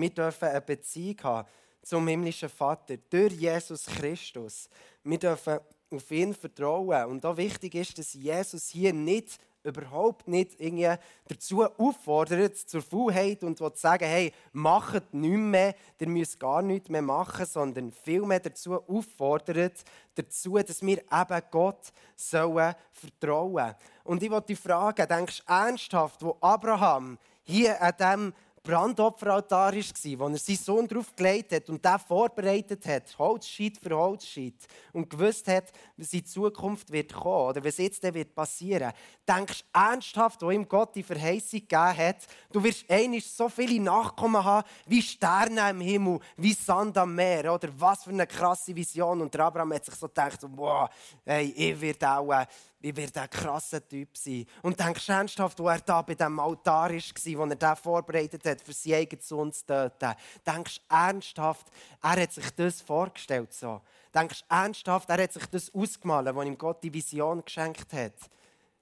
Wir 0.00 0.10
dürfen 0.10 0.48
eine 0.48 0.60
Beziehung 0.60 1.16
haben 1.22 1.48
zum 1.82 2.06
himmlischen 2.06 2.48
Vater 2.48 2.96
durch 3.10 3.32
Jesus 3.32 3.86
Christus. 3.86 4.68
Wir 5.02 5.18
dürfen 5.18 5.58
auf 5.90 6.10
ihn 6.10 6.34
vertrauen. 6.34 7.06
Und 7.06 7.24
auch 7.24 7.36
wichtig 7.36 7.74
ist, 7.74 7.98
dass 7.98 8.12
Jesus 8.12 8.68
hier 8.68 8.92
nicht 8.92 9.38
überhaupt 9.64 10.28
nicht 10.28 10.60
irgendwie 10.60 10.94
dazu 11.26 11.64
auffordert, 11.64 12.56
zur 12.56 12.82
Faulheit 12.82 13.42
und 13.42 13.60
will 13.60 13.72
sagen, 13.74 14.04
hey, 14.04 14.32
macht 14.52 15.12
nichts 15.12 15.38
mehr, 15.38 15.74
ihr 15.98 16.08
müsst 16.08 16.38
gar 16.38 16.62
nichts 16.62 16.88
mehr 16.88 17.02
machen, 17.02 17.44
sondern 17.44 17.90
vielmehr 17.90 18.40
dazu 18.40 18.74
auffordert, 18.74 19.84
dazu, 20.14 20.58
dass 20.58 20.82
wir 20.82 20.98
eben 20.98 21.42
Gott 21.50 21.92
sollen 22.16 22.74
vertrauen. 22.92 23.74
Und 24.04 24.22
ich 24.22 24.30
wollte 24.30 24.48
dich 24.48 24.60
fragen, 24.60 25.08
denkst 25.08 25.42
du 25.44 25.52
ernsthaft, 25.52 26.22
wo 26.22 26.36
Abraham 26.40 27.18
hier 27.42 27.80
an 27.82 27.94
diesem 27.98 28.34
Brandopferaltar 28.68 29.72
war, 29.72 30.18
wo 30.18 30.28
er 30.28 30.36
seinen 30.36 30.56
Sohn 30.58 30.86
drauf 30.86 31.16
gelegt 31.16 31.52
hat 31.52 31.70
und 31.70 31.82
den 31.82 31.98
vorbereitet 32.06 32.84
hat, 32.84 33.18
Holzscheit 33.18 33.78
für 33.82 33.96
Holzscheit, 33.96 34.66
und 34.92 35.08
gewusst 35.08 35.48
hat, 35.48 35.72
was 35.96 36.12
in 36.12 36.26
Zukunft 36.26 36.92
wird 36.92 37.14
kommen 37.14 37.48
oder 37.48 37.64
was 37.64 37.78
jetzt 37.78 38.02
wird 38.02 38.34
passieren, 38.34 38.92
denkst 39.26 39.62
du 39.62 39.80
ernsthaft, 39.80 40.42
wo 40.42 40.50
ihm 40.50 40.68
Gott 40.68 40.94
die 40.94 41.02
Verheißung 41.02 41.60
gegeben 41.60 41.96
hat, 41.96 42.16
du 42.52 42.62
wirst 42.62 42.90
einmal 42.90 43.22
so 43.22 43.48
viele 43.48 43.80
Nachkommen 43.80 44.44
haben, 44.44 44.68
wie 44.84 45.00
Sterne 45.00 45.70
im 45.70 45.80
Himmel, 45.80 46.20
wie 46.36 46.52
Sand 46.52 46.98
am 46.98 47.14
Meer, 47.14 47.54
oder 47.54 47.70
was 47.78 48.04
für 48.04 48.10
eine 48.10 48.26
krasse 48.26 48.76
Vision. 48.76 49.22
Und 49.22 49.34
Abraham 49.34 49.72
hat 49.72 49.86
sich 49.86 49.94
so 49.94 50.08
gedacht, 50.08 50.40
wow, 50.42 50.90
hey, 51.24 51.54
ich 51.56 51.80
werde 51.80 52.10
auch 52.10 52.46
wie 52.80 52.96
wird 52.96 53.16
der 53.16 53.28
krasser 53.28 53.86
Typ 53.86 54.16
sein. 54.16 54.46
Und 54.62 54.78
denkst 54.78 55.08
ernsthaft, 55.08 55.58
wo 55.58 55.68
er 55.68 55.80
da 55.80 56.02
bei 56.02 56.14
dem 56.14 56.38
Altar 56.38 56.90
war, 56.90 57.38
wo 57.38 57.44
er 57.44 57.56
den 57.56 57.76
vorbereitet 57.76 58.44
hat, 58.44 58.60
für 58.60 58.72
seinen 58.72 58.94
eigenen 58.94 59.22
Sohn 59.22 59.52
zu 59.52 59.66
töten. 59.66 60.14
Denkst 60.46 60.80
ernsthaft, 60.88 61.66
er 62.02 62.22
hat 62.22 62.32
sich 62.32 62.50
das 62.50 62.80
vorgestellt 62.80 63.52
so. 63.52 63.80
Denkst 64.14 64.44
ernsthaft, 64.48 65.10
er 65.10 65.22
hat 65.22 65.32
sich 65.32 65.46
das 65.46 65.74
ausgemalt, 65.74 66.34
wo 66.34 66.42
ihm 66.42 66.56
Gott 66.56 66.82
die 66.82 66.92
Vision 66.92 67.44
geschenkt 67.44 67.92
hat. 67.92 68.14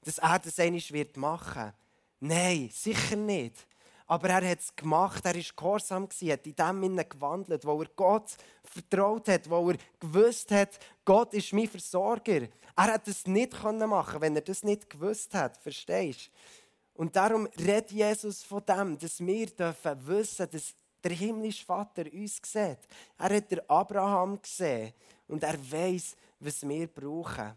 Dass 0.05 0.19
er 0.19 0.39
das 0.39 0.59
einmal 0.59 0.83
wird 0.91 1.17
machen. 1.17 1.73
Nein, 2.21 2.71
sicher 2.73 3.17
nicht. 3.17 3.67
Aber 4.07 4.29
er 4.29 4.51
hat 4.51 4.61
es 4.61 4.75
gemacht, 4.75 5.25
er 5.25 5.35
war 5.35 5.43
gehorsam, 5.57 6.05
hat 6.05 6.47
in 6.47 6.55
dem 6.55 6.83
Sinne 6.83 7.05
gewandelt, 7.05 7.65
wo 7.65 7.81
er 7.81 7.89
Gott 7.97 8.37
vertraut 8.63 9.29
hat, 9.29 9.51
wo 9.51 9.71
er 9.71 9.77
gewusst 9.99 10.51
hat, 10.53 10.79
Gott 11.05 11.35
ist 11.35 11.53
mein 11.53 11.69
Versorger. 11.69 12.49
Er 12.77 12.93
hat 12.93 13.09
es 13.09 13.27
nicht 13.27 13.53
machen 13.63 14.21
wenn 14.21 14.37
er 14.37 14.43
das 14.43 14.63
nicht 14.63 14.89
gewusst 14.89 15.35
hat, 15.35 15.57
verstehst 15.57 16.27
du? 16.27 17.03
Und 17.03 17.15
darum 17.15 17.47
redet 17.59 17.91
Jesus 17.91 18.43
von 18.43 18.65
dem, 18.65 18.99
dass 18.99 19.21
wir 19.21 19.47
dürfen 19.47 20.07
wissen, 20.07 20.49
dass 20.51 20.75
der 21.03 21.13
himmlische 21.13 21.65
Vater 21.65 22.05
uns 22.13 22.41
sieht. 22.43 22.79
Er 23.19 23.37
hat 23.37 23.51
den 23.51 23.69
Abraham 23.69 24.41
gesehen 24.41 24.93
und 25.29 25.43
er 25.43 25.59
weiß, 25.71 26.17
was 26.41 26.67
wir 26.67 26.87
brauchen. 26.87 27.53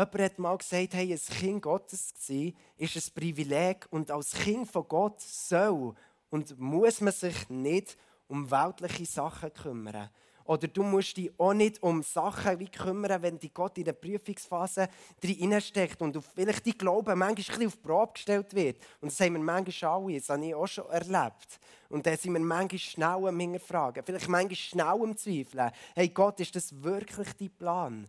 Jemand 0.00 0.22
hat 0.22 0.38
mal 0.38 0.56
gesagt, 0.56 0.94
hey, 0.94 1.12
ein 1.12 1.36
Kind 1.38 1.60
Gottes 1.60 2.14
zu 2.14 2.32
sein, 2.32 2.54
ist 2.78 2.96
ein 2.96 3.14
Privileg 3.14 3.86
und 3.90 4.10
als 4.10 4.32
Kind 4.32 4.66
von 4.66 4.88
Gott 4.88 5.20
soll 5.20 5.94
und 6.30 6.58
muss 6.58 7.02
man 7.02 7.12
sich 7.12 7.50
nicht 7.50 7.98
um 8.26 8.50
weltliche 8.50 9.04
Sachen 9.04 9.52
kümmern. 9.52 10.08
Oder 10.46 10.68
du 10.68 10.82
musst 10.84 11.18
dich 11.18 11.30
auch 11.38 11.52
nicht 11.52 11.82
um 11.82 12.02
Sachen 12.02 12.58
wie 12.60 12.70
kümmern, 12.70 13.20
wenn 13.20 13.38
dich 13.38 13.52
Gott 13.52 13.76
in 13.76 13.84
eine 13.84 13.92
Prüfungsphase 13.92 14.88
reinsteckt 15.22 16.00
und 16.00 16.16
vielleicht 16.34 16.66
dein 16.66 16.78
Glauben 16.78 17.18
manchmal 17.18 17.66
auf 17.66 17.74
die 17.74 17.86
Probe 17.86 18.12
gestellt 18.14 18.54
wird. 18.54 18.78
Und 19.02 19.12
das 19.12 19.20
haben 19.20 19.34
wir 19.34 19.40
manchmal 19.40 19.92
alle, 19.92 20.18
das 20.18 20.30
habe 20.30 20.46
ich 20.46 20.54
auch 20.54 20.66
schon 20.66 20.88
erlebt. 20.88 21.60
Und 21.90 22.06
dann 22.06 22.16
sind 22.16 22.32
wir 22.32 22.40
manchmal 22.40 22.78
schnell 22.78 23.28
am 23.28 23.38
Hinterfragen, 23.38 24.02
vielleicht 24.02 24.28
manchmal 24.30 24.56
schnell 24.56 24.86
am 24.86 25.14
Zweifeln. 25.14 25.70
Hey 25.94 26.08
Gott, 26.08 26.40
ist 26.40 26.56
das 26.56 26.82
wirklich 26.82 27.28
dein 27.38 27.50
Plan? 27.50 28.08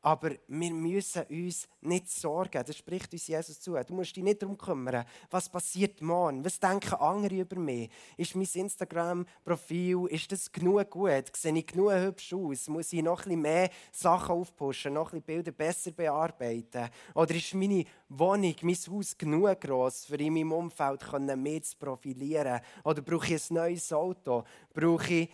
Aber 0.00 0.30
wir 0.46 0.72
müssen 0.72 1.24
uns 1.24 1.68
nicht 1.80 2.08
sorgen. 2.08 2.62
Das 2.64 2.76
spricht 2.76 3.12
uns 3.12 3.26
Jesus 3.26 3.60
zu. 3.60 3.74
Du 3.74 3.94
musst 3.94 4.14
dich 4.14 4.22
nicht 4.22 4.40
darum 4.40 4.56
kümmern, 4.56 5.04
was 5.30 5.48
passiert 5.48 6.00
morgen. 6.00 6.44
Was 6.44 6.60
denken 6.60 6.94
andere 6.94 7.40
über 7.40 7.56
mich? 7.56 7.90
Ist 8.16 8.36
mein 8.36 8.48
Instagram-Profil, 8.52 10.06
ist 10.10 10.30
das 10.30 10.52
genug 10.52 10.88
gut? 10.90 11.34
Sehe 11.34 11.56
ich 11.56 11.66
genug 11.66 11.92
hübsch 11.92 12.32
aus? 12.32 12.68
Muss 12.68 12.92
ich 12.92 13.02
noch 13.02 13.26
ein 13.26 13.40
mehr 13.40 13.70
Sachen 13.90 14.36
aufpushen, 14.36 14.94
noch 14.94 15.12
ein 15.12 15.22
Bilder 15.22 15.50
besser 15.52 15.90
bearbeiten? 15.90 16.88
Oder 17.14 17.34
ist 17.34 17.54
meine 17.54 17.84
Wohnung, 18.08 18.54
mein 18.62 18.76
Haus 18.76 19.18
genug 19.18 19.60
gross, 19.60 20.04
für 20.04 20.16
in 20.16 20.32
meinem 20.32 20.52
Umfeld 20.52 21.02
mehr 21.36 21.62
zu 21.62 21.76
profilieren? 21.76 22.60
Oder 22.84 23.02
brauche 23.02 23.34
ich 23.34 23.50
ein 23.50 23.54
neues 23.54 23.92
Auto? 23.92 24.44
Brauche 24.72 25.12
ich 25.12 25.30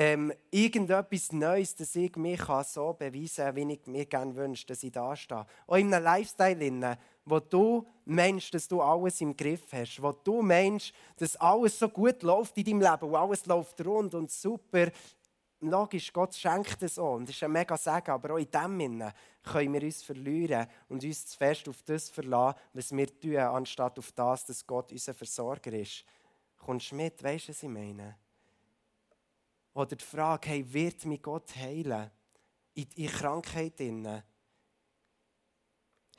ähm, 0.00 0.32
irgendetwas 0.52 1.32
Neues, 1.32 1.74
das 1.74 1.96
ich 1.96 2.14
mich 2.14 2.40
so 2.64 2.92
beweisen 2.92 3.44
kann, 3.46 3.56
wie 3.56 3.72
ich 3.72 3.86
mir 3.88 4.06
gerne 4.06 4.36
wünsche, 4.36 4.64
dass 4.64 4.84
ich 4.84 4.92
da 4.92 5.16
stehe. 5.16 5.44
Auch 5.66 5.74
in 5.74 5.92
einem 5.92 6.04
Lifestyle, 6.04 6.96
wo 7.24 7.40
du 7.40 7.84
meinst, 8.04 8.54
dass 8.54 8.68
du 8.68 8.80
alles 8.80 9.20
im 9.20 9.36
Griff 9.36 9.64
hast, 9.72 10.00
wo 10.00 10.12
du 10.12 10.40
meinst, 10.40 10.92
dass 11.16 11.34
alles 11.34 11.80
so 11.80 11.88
gut 11.88 12.22
läuft 12.22 12.56
in 12.58 12.64
deinem 12.64 12.80
Leben, 12.82 13.10
wo 13.10 13.16
alles 13.16 13.44
läuft 13.46 13.84
rund 13.84 14.14
und 14.14 14.30
super. 14.30 14.86
Logisch, 15.62 16.12
Gott 16.12 16.32
schenkt 16.32 16.80
es 16.80 16.96
auch. 16.96 17.16
Und 17.16 17.28
das 17.28 17.34
ist 17.34 17.42
ein 17.42 17.50
mega 17.50 17.76
Segen, 17.76 18.12
aber 18.12 18.34
auch 18.34 18.38
in 18.38 18.48
dem 18.48 18.78
Sinne 18.78 19.12
können 19.42 19.72
wir 19.72 19.82
uns 19.82 20.04
verlieren 20.04 20.68
und 20.88 21.02
uns 21.02 21.26
zu 21.26 21.36
fest 21.36 21.68
auf 21.68 21.82
das 21.82 22.08
verlassen, 22.08 22.56
was 22.72 22.92
wir 22.92 23.18
tun, 23.18 23.36
anstatt 23.36 23.98
auf 23.98 24.12
das, 24.12 24.46
dass 24.46 24.64
Gott 24.64 24.92
unser 24.92 25.12
Versorger 25.12 25.72
ist. 25.72 26.04
Kommst 26.56 26.92
du 26.92 26.94
mit? 26.94 27.20
Weißt 27.20 27.48
du, 27.48 27.50
was 27.50 27.62
ich 27.64 27.68
meine? 27.68 28.16
Oder 29.78 29.94
die 29.94 30.04
Frage, 30.04 30.48
hey, 30.48 30.72
wird 30.72 31.04
mich 31.04 31.22
Gott 31.22 31.54
heilen? 31.54 32.10
In, 32.74 32.88
in 32.96 33.06
Krankheit 33.06 33.78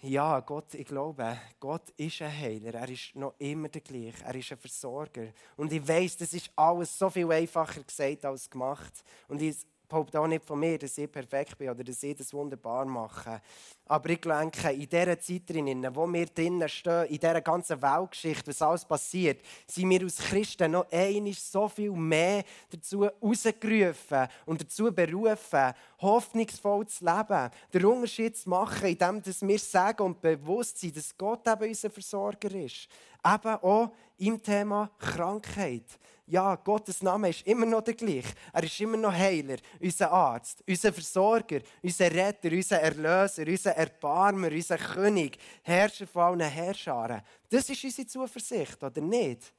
Ja, 0.01 0.39
Gott, 0.39 0.73
ich 0.75 0.85
glaube, 0.85 1.37
Gott 1.59 1.89
ist 1.97 2.21
ein 2.21 2.31
Heiler. 2.31 2.75
Er 2.75 2.87
ist 2.87 3.13
noch 3.15 3.35
immer 3.37 3.67
der 3.67 3.81
gleiche. 3.81 4.23
Er 4.23 4.33
ist 4.33 4.49
ein 4.53 4.57
Versorger. 4.57 5.33
Und 5.57 5.73
ich 5.73 5.85
weiß, 5.85 6.15
das 6.15 6.33
ist 6.33 6.49
alles 6.55 6.97
so 6.97 7.09
viel 7.09 7.29
einfacher 7.29 7.83
gesagt 7.83 8.23
als 8.23 8.49
gemacht. 8.49 9.03
Und 9.27 9.41
ich 9.41 9.57
behaupte 9.89 10.21
auch 10.21 10.27
nicht 10.27 10.45
von 10.45 10.59
mir, 10.59 10.77
dass 10.77 10.97
ich 10.97 11.11
perfekt 11.11 11.57
bin 11.57 11.69
oder 11.69 11.83
dass 11.83 12.03
ich 12.03 12.15
das 12.15 12.33
wunderbar 12.33 12.85
mache. 12.85 13.41
Aber 13.85 14.09
ich 14.09 14.21
denke, 14.21 14.71
in 14.71 14.87
dieser 14.87 15.19
Zeit, 15.19 15.49
drin, 15.49 15.87
wo 15.93 16.05
wir 16.05 16.27
drinnen 16.27 16.69
stehen, 16.69 17.05
in 17.05 17.17
dieser 17.17 17.41
ganzen 17.41 17.81
Weltgeschichte, 17.81 18.47
was 18.47 18.61
alles 18.61 18.85
passiert, 18.85 19.41
sind 19.65 19.89
wir 19.89 20.01
als 20.01 20.17
Christen 20.17 20.71
noch 20.71 20.91
einmal 20.91 21.33
so 21.33 21.67
viel 21.67 21.91
mehr 21.91 22.43
dazu 22.69 23.03
rausgerufen 23.03 24.27
und 24.45 24.61
dazu 24.61 24.93
berufen, 24.93 25.73
hoffnungsvoll 26.01 26.85
zu 26.87 27.03
leben, 27.03 27.49
den 27.73 27.85
Unterschied 27.85 28.37
zu 28.37 28.47
machen, 28.47 28.87
indem 28.87 29.23
wir 29.25 29.59
sagen 29.59 30.03
und 30.03 30.21
bewusst 30.21 30.77
sind, 30.77 30.95
dass 30.95 31.17
Gott 31.17 31.47
eben 31.47 31.69
unser 31.69 31.89
Versorger 31.89 32.53
ist. 32.53 32.87
Eben 33.25 33.55
auch 33.55 33.91
im 34.17 34.41
Thema 34.41 34.91
Krankheit 34.99 35.83
ja, 36.29 36.55
Gottes 36.55 37.01
Name 37.01 37.29
ist 37.29 37.45
immer 37.47 37.65
noch 37.65 37.81
der 37.81 37.95
gleiche. 37.95 38.33
Er 38.53 38.63
ist 38.63 38.79
immer 38.79 38.97
noch 38.97 39.11
Heiler, 39.11 39.57
unser 39.79 40.11
Arzt, 40.11 40.63
unser 40.67 40.93
Versorger, 40.93 41.61
unser 41.81 42.11
Retter, 42.11 42.51
unser 42.51 42.79
Erlöser, 42.79 43.43
unser 43.47 43.71
Erbarmer, 43.71 44.51
unser 44.51 44.77
König, 44.77 45.37
Herrscher 45.63 46.05
von 46.05 46.21
allen 46.21 46.49
Herrscharen. 46.49 47.21
Das 47.49 47.69
ist 47.69 47.83
unsere 47.83 48.07
Zuversicht, 48.07 48.83
oder 48.83 49.01
nicht? 49.01 49.53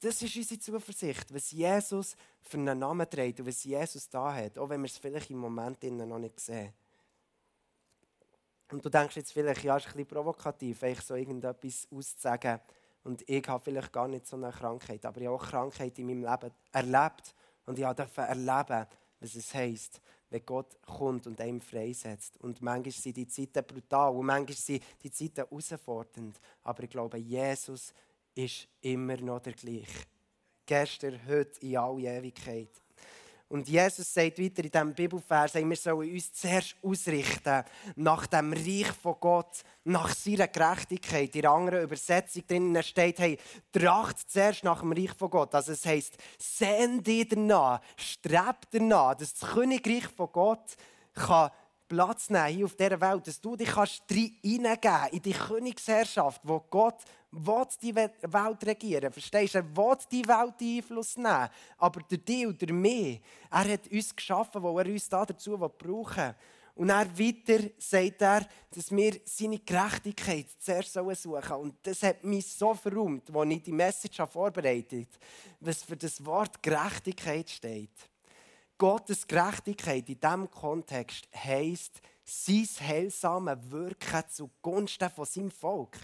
Das 0.00 0.20
ist 0.22 0.34
unsere 0.34 0.58
Zuversicht, 0.58 1.32
was 1.32 1.52
Jesus 1.52 2.16
für 2.42 2.56
einen 2.56 2.78
Namen 2.78 3.08
trägt 3.08 3.40
und 3.40 3.46
was 3.46 3.62
Jesus 3.62 4.08
da 4.08 4.34
hat, 4.34 4.58
auch 4.58 4.68
wenn 4.68 4.80
wir 4.80 4.88
es 4.88 4.98
vielleicht 4.98 5.30
im 5.30 5.38
Moment 5.38 5.82
noch 5.82 6.18
nicht 6.18 6.40
sehen. 6.40 6.72
Und 8.72 8.84
du 8.84 8.88
denkst 8.88 9.16
jetzt 9.16 9.32
vielleicht, 9.32 9.62
ja, 9.64 9.76
ist 9.76 9.86
ein 9.86 9.92
bisschen 9.92 10.06
provokativ, 10.06 10.82
eigentlich 10.82 11.04
so 11.04 11.14
irgendetwas 11.14 11.86
auszusagen, 11.90 12.60
und 13.04 13.28
ich 13.28 13.46
habe 13.48 13.62
vielleicht 13.62 13.92
gar 13.92 14.08
nicht 14.08 14.26
so 14.26 14.36
eine 14.36 14.50
Krankheit, 14.50 15.04
aber 15.06 15.20
ich 15.20 15.26
habe 15.26 15.36
auch 15.36 15.46
Krankheit 15.46 15.98
in 15.98 16.06
meinem 16.06 16.24
Leben 16.24 16.54
erlebt. 16.72 17.34
Und 17.66 17.78
ich 17.78 17.86
durfte 17.86 18.20
erleben, 18.22 18.86
was 19.20 19.34
es 19.34 19.54
heisst, 19.54 20.00
wenn 20.28 20.44
Gott 20.44 20.76
kommt 20.82 21.26
und 21.26 21.40
einem 21.40 21.60
freisetzt. 21.60 22.38
Und 22.40 22.60
manchmal 22.60 22.92
sind 22.92 23.16
die 23.16 23.28
Zeiten 23.28 23.64
brutal 23.64 24.14
und 24.14 24.26
manchmal 24.26 24.56
sind 24.56 24.82
die 25.02 25.10
Zeiten 25.10 25.36
herausfordernd. 25.36 26.40
Aber 26.64 26.82
ich 26.82 26.90
glaube, 26.90 27.18
Jesus 27.18 27.94
ist 28.34 28.68
immer 28.80 29.16
noch 29.16 29.40
der 29.40 29.52
gleiche. 29.54 30.06
Gestern, 30.66 31.20
heute, 31.26 31.60
in 31.60 31.76
alle 31.76 32.18
Ewigkeit. 32.18 32.70
Und 33.50 33.68
Jesus 33.68 34.14
sagt 34.14 34.38
weiter 34.38 34.62
in 34.62 34.70
diesem 34.70 34.94
Bibelvers, 34.94 35.54
wir 35.54 35.76
sollen 35.76 36.12
uns 36.12 36.32
zuerst 36.32 36.76
ausrichten 36.84 37.64
nach 37.96 38.28
dem 38.28 38.52
Reich 38.52 38.92
von 39.02 39.16
Gott, 39.18 39.64
nach 39.82 40.14
seiner 40.14 40.46
Gerechtigkeit. 40.46 41.34
In 41.34 41.44
einer 41.44 41.54
anderen 41.56 41.82
Übersetzung 41.82 42.46
drinnen 42.46 42.80
steht, 42.84 43.18
hey, 43.18 43.36
tracht 43.72 44.30
zuerst 44.30 44.62
nach 44.62 44.82
dem 44.82 44.92
Reich 44.92 45.12
von 45.18 45.30
Gott. 45.30 45.52
Also 45.52 45.72
es 45.72 45.84
heisst, 45.84 46.16
sehn 46.38 47.02
dir 47.02 47.26
danach, 47.28 47.80
streb 47.96 48.70
danach, 48.70 49.16
dass 49.16 49.34
das 49.34 49.50
Königreich 49.50 50.06
von 50.06 50.30
Gott 50.30 50.76
kann 51.12 51.50
Platz 51.90 52.30
nehmen 52.30 52.46
hier 52.46 52.64
auf 52.66 52.76
dieser 52.76 53.00
Welt, 53.00 53.26
dass 53.26 53.40
du 53.40 53.56
dich 53.56 53.68
kannst 53.68 54.04
hineingeben 54.08 55.08
in 55.10 55.22
die 55.22 55.32
Königsherrschaft, 55.32 56.40
wo 56.44 56.60
Gott 56.70 57.02
will 57.32 57.66
die 57.82 57.94
Welt 57.94 58.64
regieren 58.64 59.12
Verstehst 59.12 59.54
du? 59.54 59.58
Er 59.58 59.76
will 59.76 59.96
die 60.10 60.26
Welt 60.26 60.54
Einfluss 60.60 61.16
nehmen. 61.16 61.48
Aber 61.78 62.00
der 62.02 62.18
dich 62.18 62.46
und 62.46 62.62
der 62.62 62.72
mich, 62.72 63.20
er 63.50 63.72
hat 63.72 63.90
uns 63.90 64.14
geschaffen, 64.14 64.62
wo 64.62 64.78
er 64.78 64.86
uns 64.86 65.08
da 65.08 65.26
dazu 65.26 65.58
brauchen 65.58 66.16
will. 66.16 66.34
Und 66.76 66.90
er 66.90 67.06
weiter 67.18 67.70
sagt 67.76 68.22
er, 68.22 68.46
dass 68.70 68.90
wir 68.92 69.20
seine 69.24 69.58
Gerechtigkeit 69.58 70.46
zuerst 70.60 70.92
suchen 70.92 71.14
sollen. 71.16 71.60
Und 71.60 71.74
das 71.82 72.04
hat 72.04 72.22
mich 72.22 72.46
so 72.46 72.72
verrummt, 72.72 73.34
als 73.34 73.50
ich 73.50 73.62
die 73.64 73.72
Message 73.72 74.22
vorbereitet 74.30 75.08
habe, 75.12 75.58
was 75.58 75.82
für 75.82 75.96
das 75.96 76.24
Wort 76.24 76.62
Gerechtigkeit 76.62 77.50
steht. 77.50 77.90
Gottes 78.80 79.26
Gerechtigkeit 79.26 80.08
in 80.08 80.18
diesem 80.18 80.50
Kontext 80.50 81.28
heisst, 81.34 82.00
sein 82.24 82.66
heilsames 82.80 83.58
Wirken 83.70 84.22
zugunsten 84.30 85.10
von 85.10 85.26
seinem 85.26 85.50
Volk 85.50 85.98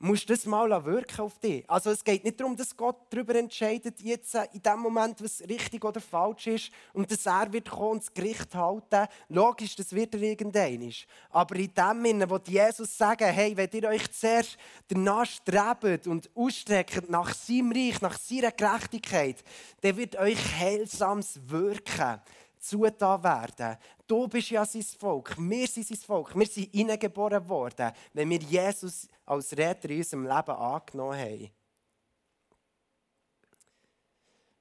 musst 0.00 0.30
das 0.30 0.46
mal 0.46 0.84
wirken 0.84 1.20
auf 1.20 1.38
dich. 1.38 1.68
Also 1.68 1.90
es 1.90 2.02
geht 2.02 2.24
nicht 2.24 2.40
darum, 2.40 2.56
dass 2.56 2.74
Gott 2.74 2.96
darüber 3.10 3.34
entscheidet, 3.34 4.00
jetzt 4.00 4.34
äh, 4.34 4.48
in 4.54 4.62
dem 4.62 4.80
Moment, 4.80 5.22
was 5.22 5.42
richtig 5.42 5.84
oder 5.84 6.00
falsch 6.00 6.46
ist 6.46 6.70
und 6.94 7.10
dass 7.10 7.26
er 7.26 7.52
wird 7.52 7.68
kommen 7.68 7.92
und 7.92 8.02
das 8.02 8.14
Gericht 8.14 8.54
halten. 8.54 9.06
Logisch, 9.28 9.76
das 9.76 9.92
wird 9.92 10.14
er 10.14 10.22
irgendein. 10.22 10.92
Aber 11.30 11.54
in 11.56 11.72
dem 11.74 12.04
Sinne, 12.04 12.30
wo 12.30 12.38
Jesus 12.46 12.96
sagt, 12.96 13.20
hey, 13.20 13.54
wenn 13.54 13.68
ihr 13.72 13.88
euch 13.88 14.10
zuerst 14.10 14.56
danach 14.88 15.26
strebt 15.26 16.06
und 16.06 16.30
ausstreckt 16.34 17.10
nach 17.10 17.34
seinem 17.34 17.72
Reich, 17.72 18.00
nach 18.00 18.18
seiner 18.18 18.52
Gerechtigkeit, 18.52 19.44
dann 19.82 19.96
wird 19.98 20.16
euch 20.16 20.38
heilsames 20.58 21.38
Wirken 21.46 22.20
zugetan 22.60 23.22
werden. 23.22 23.76
Du 24.06 24.28
bist 24.28 24.50
ja 24.50 24.64
sein 24.64 24.82
Volk, 24.82 25.36
wir 25.38 25.66
sind 25.66 25.86
sein 25.86 25.98
Volk, 25.98 26.36
wir 26.36 26.46
sind 26.46 26.70
hineingeboren 26.72 27.48
worden, 27.48 27.92
wenn 28.12 28.30
wir 28.30 28.40
Jesus 28.40 29.08
als 29.24 29.56
Retter 29.56 29.90
in 29.90 29.98
unserem 29.98 30.24
Leben 30.24 30.50
angenommen 30.50 31.18
haben. 31.18 31.50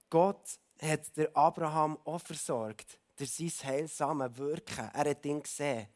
Gott 0.10 0.60
hat 0.82 1.18
der 1.18 1.36
Abraham 1.36 1.98
auch 2.06 2.22
versorgt, 2.22 2.98
durch 3.16 3.32
sein 3.32 3.52
heilsames 3.64 4.38
Wirken. 4.38 4.90
Er 4.94 5.10
hat 5.10 5.26
ihn 5.26 5.44
gesehen. 5.44 5.88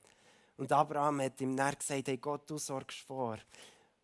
Und 0.58 0.72
Abraham 0.72 1.22
hat 1.22 1.42
ihm 1.42 1.56
dann 1.56 1.74
gesagt, 1.74 2.08
hey 2.08 2.18
Gott, 2.18 2.48
du 2.50 2.58
sorgst 2.58 3.00
vor. 3.00 3.38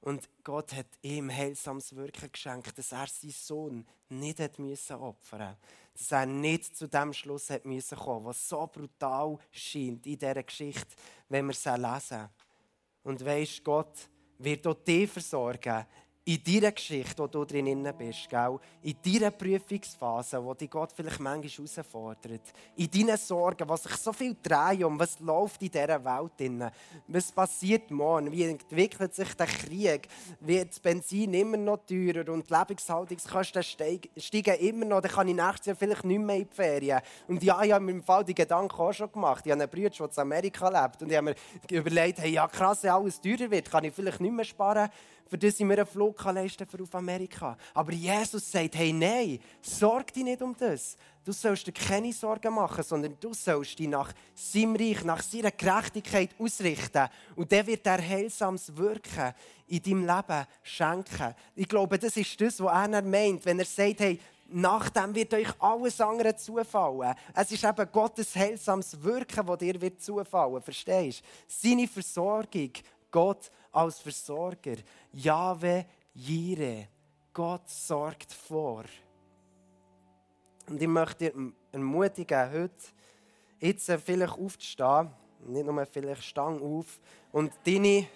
Und 0.01 0.29
Gott 0.43 0.73
hat 0.73 0.87
ihm 1.01 1.29
heilsames 1.29 1.95
Wirken 1.95 2.31
geschenkt, 2.31 2.77
dass 2.77 2.91
er 2.91 3.07
seinen 3.07 3.31
Sohn 3.31 3.87
nicht 4.07 4.39
hat 4.39 4.57
opfern 4.91 5.57
Dass 5.99 6.11
er 6.13 6.25
nicht 6.25 6.75
zu 6.75 6.87
dem 6.87 7.13
Schluss 7.13 7.49
hat 7.49 7.65
müssen 7.65 7.97
kommen, 7.97 8.25
was 8.25 8.47
so 8.47 8.65
brutal 8.65 9.37
scheint 9.51 10.07
in 10.07 10.17
dieser 10.17 10.41
Geschichte, 10.41 10.95
wenn 11.27 11.45
wir 11.45 11.53
sie 11.53 11.75
lesen. 11.75 12.29
Und 13.03 13.23
weisst, 13.23 13.63
Gott 13.63 14.09
wird 14.37 14.65
auch 14.65 14.75
dich 14.75 15.11
versorgen 15.11 15.85
in 16.29 16.43
deiner 16.43 16.71
Geschichte, 16.71 17.23
wo 17.23 17.25
du 17.25 17.43
drin 17.43 17.91
bist, 17.97 18.29
gell? 18.29 18.59
in 18.83 18.95
deiner 19.03 19.31
Prüfungsphase, 19.31 20.43
wo 20.43 20.53
dich 20.53 20.69
Gott 20.69 20.91
vielleicht 20.95 21.19
manchmal 21.19 21.49
herausfordert, 21.49 22.41
in 22.75 22.91
deinen 22.91 23.17
Sorgen, 23.17 23.67
was 23.67 23.83
sich 23.83 23.95
so 23.95 24.13
viel 24.13 24.35
dreht 24.41 24.83
um, 24.83 24.99
was 24.99 25.19
läuft 25.19 25.63
in 25.63 25.71
dieser 25.71 26.05
Welt 26.05 26.31
drin, 26.37 26.69
was 27.07 27.31
passiert 27.31 27.89
morgen, 27.89 28.31
wie 28.31 28.43
entwickelt 28.43 29.15
sich 29.15 29.33
der 29.33 29.47
Krieg, 29.47 30.07
wird 30.41 30.69
das 30.69 30.79
Benzin 30.79 31.33
immer 31.33 31.57
noch 31.57 31.79
teurer 31.87 32.31
und 32.31 32.47
die 32.47 32.53
Lebenshaltungskosten 32.53 33.63
steigen 33.63 34.55
immer 34.59 34.85
noch, 34.85 35.01
dann 35.01 35.11
kann 35.11 35.27
ich 35.27 35.35
nächstes 35.35 35.65
Jahr 35.65 35.75
vielleicht 35.75 36.05
nicht 36.05 36.19
mehr 36.19 36.35
in 36.35 36.47
die 36.47 36.55
Ferien. 36.55 37.01
Und 37.27 37.41
ja, 37.41 37.59
ich 37.63 37.71
habe 37.71 37.83
mir 37.83 37.91
im 37.91 38.03
Fall 38.03 38.23
die 38.23 38.35
Gedanken 38.35 38.79
auch 38.79 38.93
schon 38.93 39.11
gemacht. 39.11 39.45
Ich 39.45 39.51
habe 39.51 39.63
einen 39.63 39.71
Bruder, 39.71 39.89
der 39.89 40.07
in 40.07 40.19
Amerika 40.19 40.69
lebt. 40.69 41.01
Und 41.01 41.09
ich 41.09 41.17
habe 41.17 41.33
mir 41.71 41.79
überlegt, 41.79 42.19
hey, 42.19 42.31
ja 42.31 42.47
krass, 42.47 42.83
wenn 42.83 42.91
alles 42.91 43.19
teurer 43.19 43.49
wird, 43.49 43.71
kann 43.71 43.83
ich 43.83 43.93
vielleicht 43.93 44.21
nicht 44.21 44.33
mehr 44.33 44.45
sparen 44.45 44.89
für 45.29 45.37
das 45.37 45.59
ich 45.59 45.65
mir 45.65 45.75
einen 45.75 45.85
Flug 45.85 46.17
kann 46.17 46.35
leisten 46.35 46.65
für 46.65 46.81
auf 46.81 46.93
Amerika. 46.95 47.55
Aber 47.73 47.91
Jesus 47.91 48.51
sagt, 48.51 48.75
hey, 48.75 48.91
nein, 48.91 49.39
sorg 49.61 50.11
dich 50.11 50.23
nicht 50.23 50.41
um 50.41 50.55
das. 50.57 50.97
Du 51.23 51.31
sollst 51.31 51.67
dir 51.67 51.71
keine 51.71 52.11
Sorgen 52.11 52.53
machen, 52.55 52.83
sondern 52.83 53.15
du 53.19 53.33
sollst 53.33 53.77
dich 53.77 53.87
nach 53.87 54.11
seinem 54.33 54.75
Reich, 54.75 55.03
nach 55.03 55.21
seiner 55.21 55.51
Gerechtigkeit 55.51 56.31
ausrichten. 56.39 57.07
Und 57.35 57.51
der 57.51 57.67
wird 57.67 57.85
er 57.85 58.01
heilsames 58.01 58.75
Wirken 58.75 59.33
in 59.67 59.83
deinem 59.83 60.07
Leben 60.07 60.47
schenken. 60.63 61.35
Ich 61.55 61.67
glaube, 61.67 61.99
das 61.99 62.17
ist 62.17 62.41
das, 62.41 62.59
was 62.59 62.89
er 62.89 63.01
meint, 63.03 63.45
wenn 63.45 63.59
er 63.59 63.65
sagt, 63.65 63.99
hey, 63.99 64.19
Nachdem 64.51 65.13
wird 65.13 65.31
euch 65.35 65.47
alles 65.59 66.01
andere 66.01 66.35
zufallen. 66.35 67.13
Es 67.35 67.51
ist 67.51 67.63
eben 67.63 67.91
Gottes 67.91 68.35
heilsames 68.35 68.99
Wirken, 69.03 69.45
das 69.45 69.57
dir 69.59 69.79
wird 69.79 70.01
zufallen. 70.01 70.61
Verstehst 70.63 71.21
du? 71.21 71.23
Seine 71.47 71.87
Versorgung, 71.87 72.71
Gott 73.11 73.51
als 73.71 73.99
Versorger. 73.99 74.75
Jahwe 75.13 75.85
Jire. 76.13 76.87
Gott 77.33 77.69
sorgt 77.69 78.33
vor. 78.33 78.83
Und 80.67 80.81
ich 80.81 80.87
möchte 80.87 81.33
ermutigen, 81.71 82.51
heute 82.51 82.73
jetzt 83.59 83.91
vielleicht 84.05 84.37
aufzustehen, 84.37 85.09
nicht 85.47 85.65
nur 85.65 85.85
vielleicht 85.85 86.23
stang 86.23 86.61
auf 86.61 86.99
und 87.31 87.51
deine, 87.65 88.07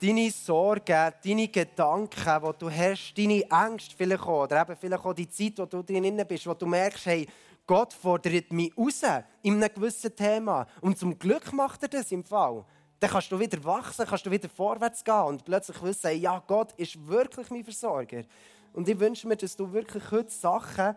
deine 0.00 0.30
Sorgen, 0.30 1.12
deine 1.24 1.48
Gedanken, 1.48 2.42
die 2.42 2.58
du 2.58 2.70
hast, 2.70 3.14
deine 3.16 3.42
Ängste 3.50 3.94
vielleicht 3.96 4.22
auch, 4.22 4.44
oder 4.44 4.62
eben 4.62 4.76
vielleicht 4.76 5.04
auch 5.04 5.14
die 5.14 5.28
Zeit, 5.28 5.58
wo 5.58 5.66
du 5.66 5.82
drin 5.82 6.22
bist, 6.26 6.46
wo 6.46 6.54
du 6.54 6.66
merkst, 6.66 7.06
hey, 7.06 7.26
Gott 7.66 7.92
fordert 7.92 8.52
mich 8.52 8.76
raus 8.76 9.02
in 9.42 9.54
einem 9.54 9.74
gewissen 9.74 10.14
Thema. 10.14 10.66
Und 10.80 10.98
zum 10.98 11.18
Glück 11.18 11.52
macht 11.52 11.82
er 11.82 11.88
das 11.88 12.12
im 12.12 12.24
Fall 12.24 12.64
dann 13.04 13.10
kannst 13.10 13.30
du 13.30 13.38
wieder 13.38 13.62
wachsen, 13.64 14.06
kannst 14.06 14.24
du 14.24 14.30
wieder 14.30 14.48
vorwärts 14.48 15.04
gehen 15.04 15.24
und 15.24 15.44
plötzlich 15.44 15.82
wissen, 15.82 16.18
ja, 16.18 16.42
Gott 16.46 16.72
ist 16.78 17.06
wirklich 17.06 17.50
mein 17.50 17.62
Versorger. 17.62 18.22
Und 18.72 18.88
ich 18.88 18.98
wünsche 18.98 19.28
mir, 19.28 19.36
dass 19.36 19.54
du 19.54 19.70
wirklich 19.70 20.10
heute 20.10 20.30
Sachen 20.30 20.96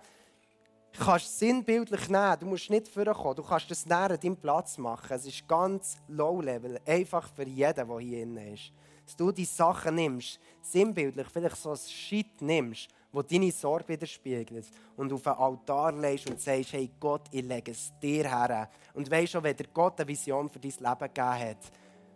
kannst 0.97 1.38
sinnbildlich 1.38 2.08
nehmen. 2.08 2.38
Du 2.39 2.45
musst 2.45 2.69
nicht 2.69 2.88
vorkommen, 2.88 3.36
du 3.36 3.43
kannst 3.43 3.69
das 3.69 3.86
näher 3.86 4.12
an 4.12 4.19
deinem 4.19 4.38
Platz 4.38 4.77
machen. 4.77 5.13
Es 5.13 5.25
ist 5.25 5.47
ganz 5.47 5.97
low 6.08 6.41
level, 6.41 6.80
einfach 6.86 7.30
für 7.30 7.45
jeden, 7.45 7.88
der 7.88 7.99
hier 7.99 8.25
drin 8.25 8.38
ist. 8.53 8.71
Dass 9.06 9.15
du 9.15 9.32
die 9.32 9.45
Sachen 9.45 9.95
nimmst, 9.95 10.39
sinnbildlich, 10.62 11.27
vielleicht 11.27 11.58
so 11.58 11.71
ein 11.71 11.77
Shit 11.77 12.41
nimmst, 12.41 12.88
wo 13.17 13.23
deine 13.23 13.51
Sorge 13.51 13.88
widerspiegelt 13.88 14.69
und 14.95 15.12
auf 15.12 15.23
den 15.23 15.34
Altar 15.34 15.91
legst 15.91 16.30
und 16.30 16.39
sagst, 16.39 16.73
hey 16.73 16.88
Gott, 16.99 17.23
ich 17.32 17.43
lege 17.43 17.71
es 17.71 17.91
dir 17.99 18.30
her. 18.30 18.69
Und 18.93 19.10
weißt 19.10 19.32
schon, 19.32 19.43
wenn 19.43 19.56
Gott 19.73 19.99
eine 19.99 20.08
Vision 20.08 20.47
für 20.47 20.60
dein 20.60 20.69
Leben 20.69 20.99
gegeben 20.99 21.39
hat, 21.39 21.71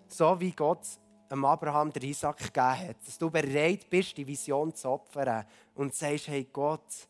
so 0.07 0.39
wie 0.39 0.51
Gott 0.51 0.85
dem 1.31 1.43
Abraham 1.43 1.91
der 1.91 2.03
Isaac 2.03 2.37
gegeben 2.37 2.89
hat. 2.89 2.97
Dass 3.03 3.17
du 3.17 3.31
bereit 3.31 3.89
bist, 3.89 4.15
die 4.15 4.27
Vision 4.27 4.75
zu 4.75 4.89
opfern 4.89 5.43
und 5.73 5.95
sagst, 5.95 6.27
hey 6.27 6.47
Gott, 6.53 7.07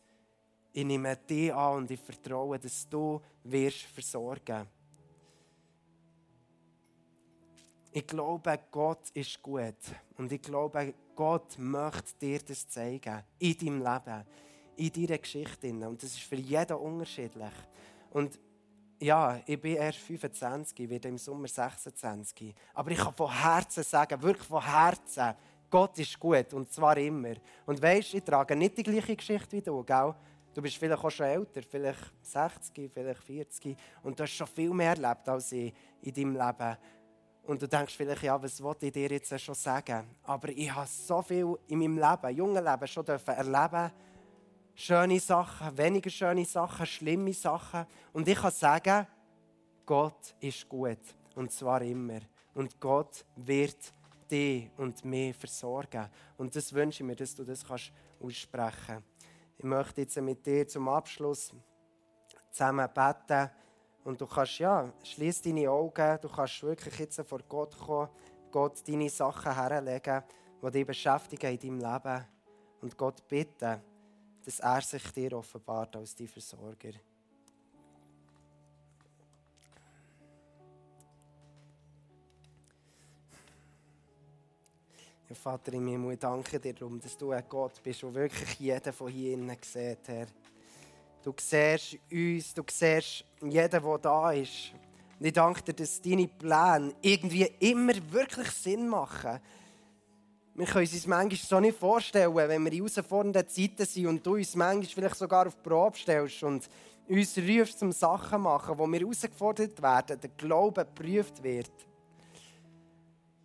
ich 0.72 0.86
nehme 0.86 1.14
dich 1.14 1.52
an 1.52 1.76
und 1.76 1.90
ich 1.90 2.00
vertraue, 2.00 2.58
dass 2.58 2.88
du 2.88 3.20
wirst 3.44 3.82
versorgen 3.82 4.66
Ich 7.94 8.06
glaube, 8.06 8.58
Gott 8.70 9.10
ist 9.12 9.42
gut. 9.42 9.76
Und 10.16 10.32
ich 10.32 10.40
glaube, 10.40 10.94
Gott 11.22 11.56
möchte 11.56 12.18
dir 12.20 12.40
das 12.40 12.68
zeigen. 12.68 13.22
In 13.38 13.56
deinem 13.56 13.78
Leben. 13.78 14.24
In 14.74 14.92
deiner 14.92 15.18
Geschichte. 15.18 15.68
Und 15.68 16.02
das 16.02 16.14
ist 16.14 16.22
für 16.22 16.34
jeden 16.34 16.76
unterschiedlich. 16.76 17.52
Und 18.10 18.40
ja, 18.98 19.40
ich 19.46 19.60
bin 19.60 19.76
erst 19.76 19.98
25, 19.98 20.80
ich 20.80 20.90
werde 20.90 21.06
im 21.06 21.18
Sommer 21.18 21.46
26. 21.46 22.52
Aber 22.74 22.90
ich 22.90 22.98
kann 22.98 23.14
von 23.14 23.32
Herzen 23.32 23.84
sagen, 23.84 24.20
wirklich 24.20 24.48
von 24.48 24.66
Herzen, 24.66 25.34
Gott 25.70 25.96
ist 26.00 26.18
gut 26.18 26.52
und 26.54 26.72
zwar 26.72 26.96
immer. 26.98 27.34
Und 27.66 27.80
weißt, 27.80 28.14
ich 28.14 28.24
trage 28.24 28.56
nicht 28.56 28.78
die 28.78 28.82
gleiche 28.82 29.14
Geschichte 29.14 29.58
wie 29.58 29.62
du, 29.62 29.84
gell? 29.84 30.12
Du 30.52 30.60
bist 30.60 30.76
vielleicht 30.76 31.04
auch 31.04 31.10
schon 31.10 31.26
älter, 31.26 31.62
vielleicht 31.62 32.12
60, 32.20 32.90
vielleicht 32.92 33.22
40 33.22 33.76
und 34.02 34.18
du 34.18 34.24
hast 34.24 34.32
schon 34.32 34.48
viel 34.48 34.70
mehr 34.70 34.96
erlebt 34.96 35.28
als 35.28 35.52
ich 35.52 35.72
in 36.02 36.14
deinem 36.14 36.32
Leben. 36.32 36.76
Und 37.44 37.60
du 37.60 37.66
denkst 37.66 37.96
vielleicht, 37.96 38.22
ja, 38.22 38.40
was 38.40 38.62
wollte 38.62 38.86
ich 38.86 38.92
dir 38.92 39.10
jetzt 39.10 39.38
schon 39.40 39.54
sagen? 39.54 40.08
Aber 40.22 40.48
ich 40.48 40.72
habe 40.72 40.86
so 40.86 41.22
viel 41.22 41.56
in 41.68 41.78
meinem 41.78 41.98
Leben, 41.98 42.36
jungen 42.36 42.64
Leben, 42.64 42.86
schon 42.86 43.04
erleben 43.06 43.90
schöne 44.74 45.20
Sachen, 45.20 45.76
weniger 45.76 46.10
schöne 46.10 46.44
Sachen, 46.44 46.86
schlimme 46.86 47.32
Sachen. 47.32 47.86
Und 48.12 48.28
ich 48.28 48.38
kann 48.38 48.50
sagen, 48.50 49.06
Gott 49.86 50.34
ist 50.40 50.68
gut. 50.68 50.98
Und 51.34 51.52
zwar 51.52 51.82
immer. 51.82 52.20
Und 52.54 52.78
Gott 52.80 53.24
wird 53.36 53.92
dich 54.30 54.70
und 54.76 55.04
mich 55.04 55.36
versorgen. 55.36 56.08
Und 56.36 56.54
das 56.54 56.72
wünsche 56.72 57.02
ich 57.02 57.06
mir, 57.06 57.16
dass 57.16 57.34
du 57.34 57.44
das 57.44 57.64
kannst 57.64 57.92
aussprechen 58.20 58.72
kannst. 58.86 59.06
Ich 59.58 59.64
möchte 59.64 60.02
jetzt 60.02 60.20
mit 60.20 60.44
dir 60.44 60.66
zum 60.66 60.88
Abschluss 60.88 61.52
zusammen 62.50 62.88
beten. 62.92 63.50
Und 64.04 64.20
du 64.20 64.26
kannst, 64.26 64.58
ja, 64.58 64.92
schließ 65.02 65.42
deine 65.42 65.70
Augen. 65.70 66.18
Du 66.20 66.28
kannst 66.28 66.62
wirklich 66.62 66.98
jetzt 66.98 67.20
vor 67.22 67.40
Gott 67.48 67.78
kommen, 67.78 68.08
Gott 68.50 68.86
deine 68.86 69.08
Sachen 69.08 69.54
herlegen, 69.54 70.22
die 70.62 70.70
dich 70.70 70.86
beschäftigen 70.86 71.52
in 71.52 71.58
deinem 71.58 71.92
Leben. 71.92 72.24
Und 72.80 72.96
Gott 72.96 73.26
bitten, 73.28 73.80
dass 74.44 74.58
er 74.58 74.80
sich 74.80 75.12
dir 75.12 75.32
offenbart 75.34 75.94
als 75.94 76.14
dein 76.16 76.26
Versorger. 76.26 76.92
Ja, 85.28 85.36
Vater 85.36 85.72
ich 85.72 86.18
danke 86.18 86.60
dir 86.60 86.74
darum, 86.74 87.00
dass 87.00 87.16
du 87.16 87.30
ein 87.30 87.44
Gott 87.48 87.82
bist, 87.82 88.02
der 88.02 88.14
wirklich 88.14 88.58
jeden 88.60 88.92
von 88.92 89.10
hier 89.10 89.32
innen 89.32 89.56
sieht, 89.62 90.06
Herr. 90.08 90.26
Du 91.22 91.32
siehst 91.38 91.98
uns, 92.10 92.54
du 92.54 92.62
siehst 92.68 93.24
jeden, 93.40 93.82
der 93.82 93.98
da 93.98 94.32
ist. 94.32 94.72
Und 95.20 95.26
ich 95.26 95.32
danke 95.32 95.62
dir, 95.62 95.72
dass 95.72 96.02
deine 96.02 96.26
Pläne 96.26 96.94
irgendwie 97.00 97.48
immer 97.60 97.92
wirklich 98.10 98.50
Sinn 98.50 98.88
machen. 98.88 99.38
Wir 100.54 100.66
können 100.66 100.84
uns 100.84 101.06
manchmal 101.06 101.38
so 101.38 101.60
nicht 101.60 101.78
vorstellen, 101.78 102.34
wenn 102.34 102.64
wir 102.64 102.72
in 102.72 102.78
herausfordernden 102.78 103.48
Zeiten 103.48 103.86
sind 103.86 104.06
und 104.06 104.26
du 104.26 104.34
uns 104.34 104.56
manchmal 104.56 104.84
vielleicht 104.84 105.16
sogar 105.16 105.46
auf 105.46 105.54
die 105.54 105.68
Probe 105.68 105.96
stellst 105.96 106.42
und 106.42 106.68
uns 107.08 107.38
rufst 107.38 107.78
zum 107.78 107.92
Sachen 107.92 108.42
machen, 108.42 108.76
wo 108.76 108.86
wir 108.86 108.98
herausgefordert 108.98 109.80
werden, 109.80 110.20
der 110.20 110.30
Glaube 110.36 110.84
geprüft 110.84 111.42
wird. 111.42 111.70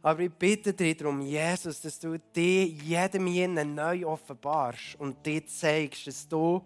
Aber 0.02 0.22
ich 0.22 0.32
bitte 0.32 0.74
dich 0.74 0.98
darum, 0.98 1.22
Jesus, 1.22 1.82
dass 1.82 2.00
du 2.00 2.18
dir 2.18 2.66
jedem 2.66 3.28
jenen 3.28 3.76
neu 3.76 4.06
offenbarst 4.06 4.96
und 5.00 5.24
dir 5.26 5.46
zeigst, 5.46 6.08
dass 6.08 6.28
du 6.28 6.64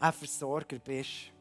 ein 0.00 0.12
Versorger 0.12 0.78
bist. 0.78 1.32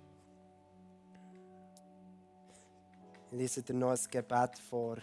Ich 3.32 3.38
lese 3.38 3.64
dir 3.64 3.74
noch 3.74 3.92
ein 3.92 4.12
Gebet 4.12 4.60
vor. 4.70 4.98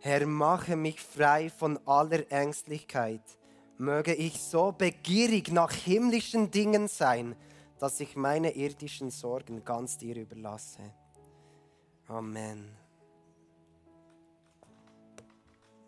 Herr, 0.00 0.26
mache 0.26 0.76
mich 0.76 1.00
frei 1.00 1.50
von 1.50 1.78
aller 1.86 2.30
Ängstlichkeit. 2.30 3.22
Möge 3.78 4.14
ich 4.14 4.40
so 4.40 4.72
begierig 4.72 5.50
nach 5.50 5.72
himmlischen 5.72 6.50
Dingen 6.50 6.88
sein, 6.88 7.34
dass 7.78 8.00
ich 8.00 8.16
meine 8.16 8.52
irdischen 8.52 9.10
Sorgen 9.10 9.64
ganz 9.64 9.98
dir 9.98 10.16
überlasse. 10.16 10.94
Amen. 12.06 12.85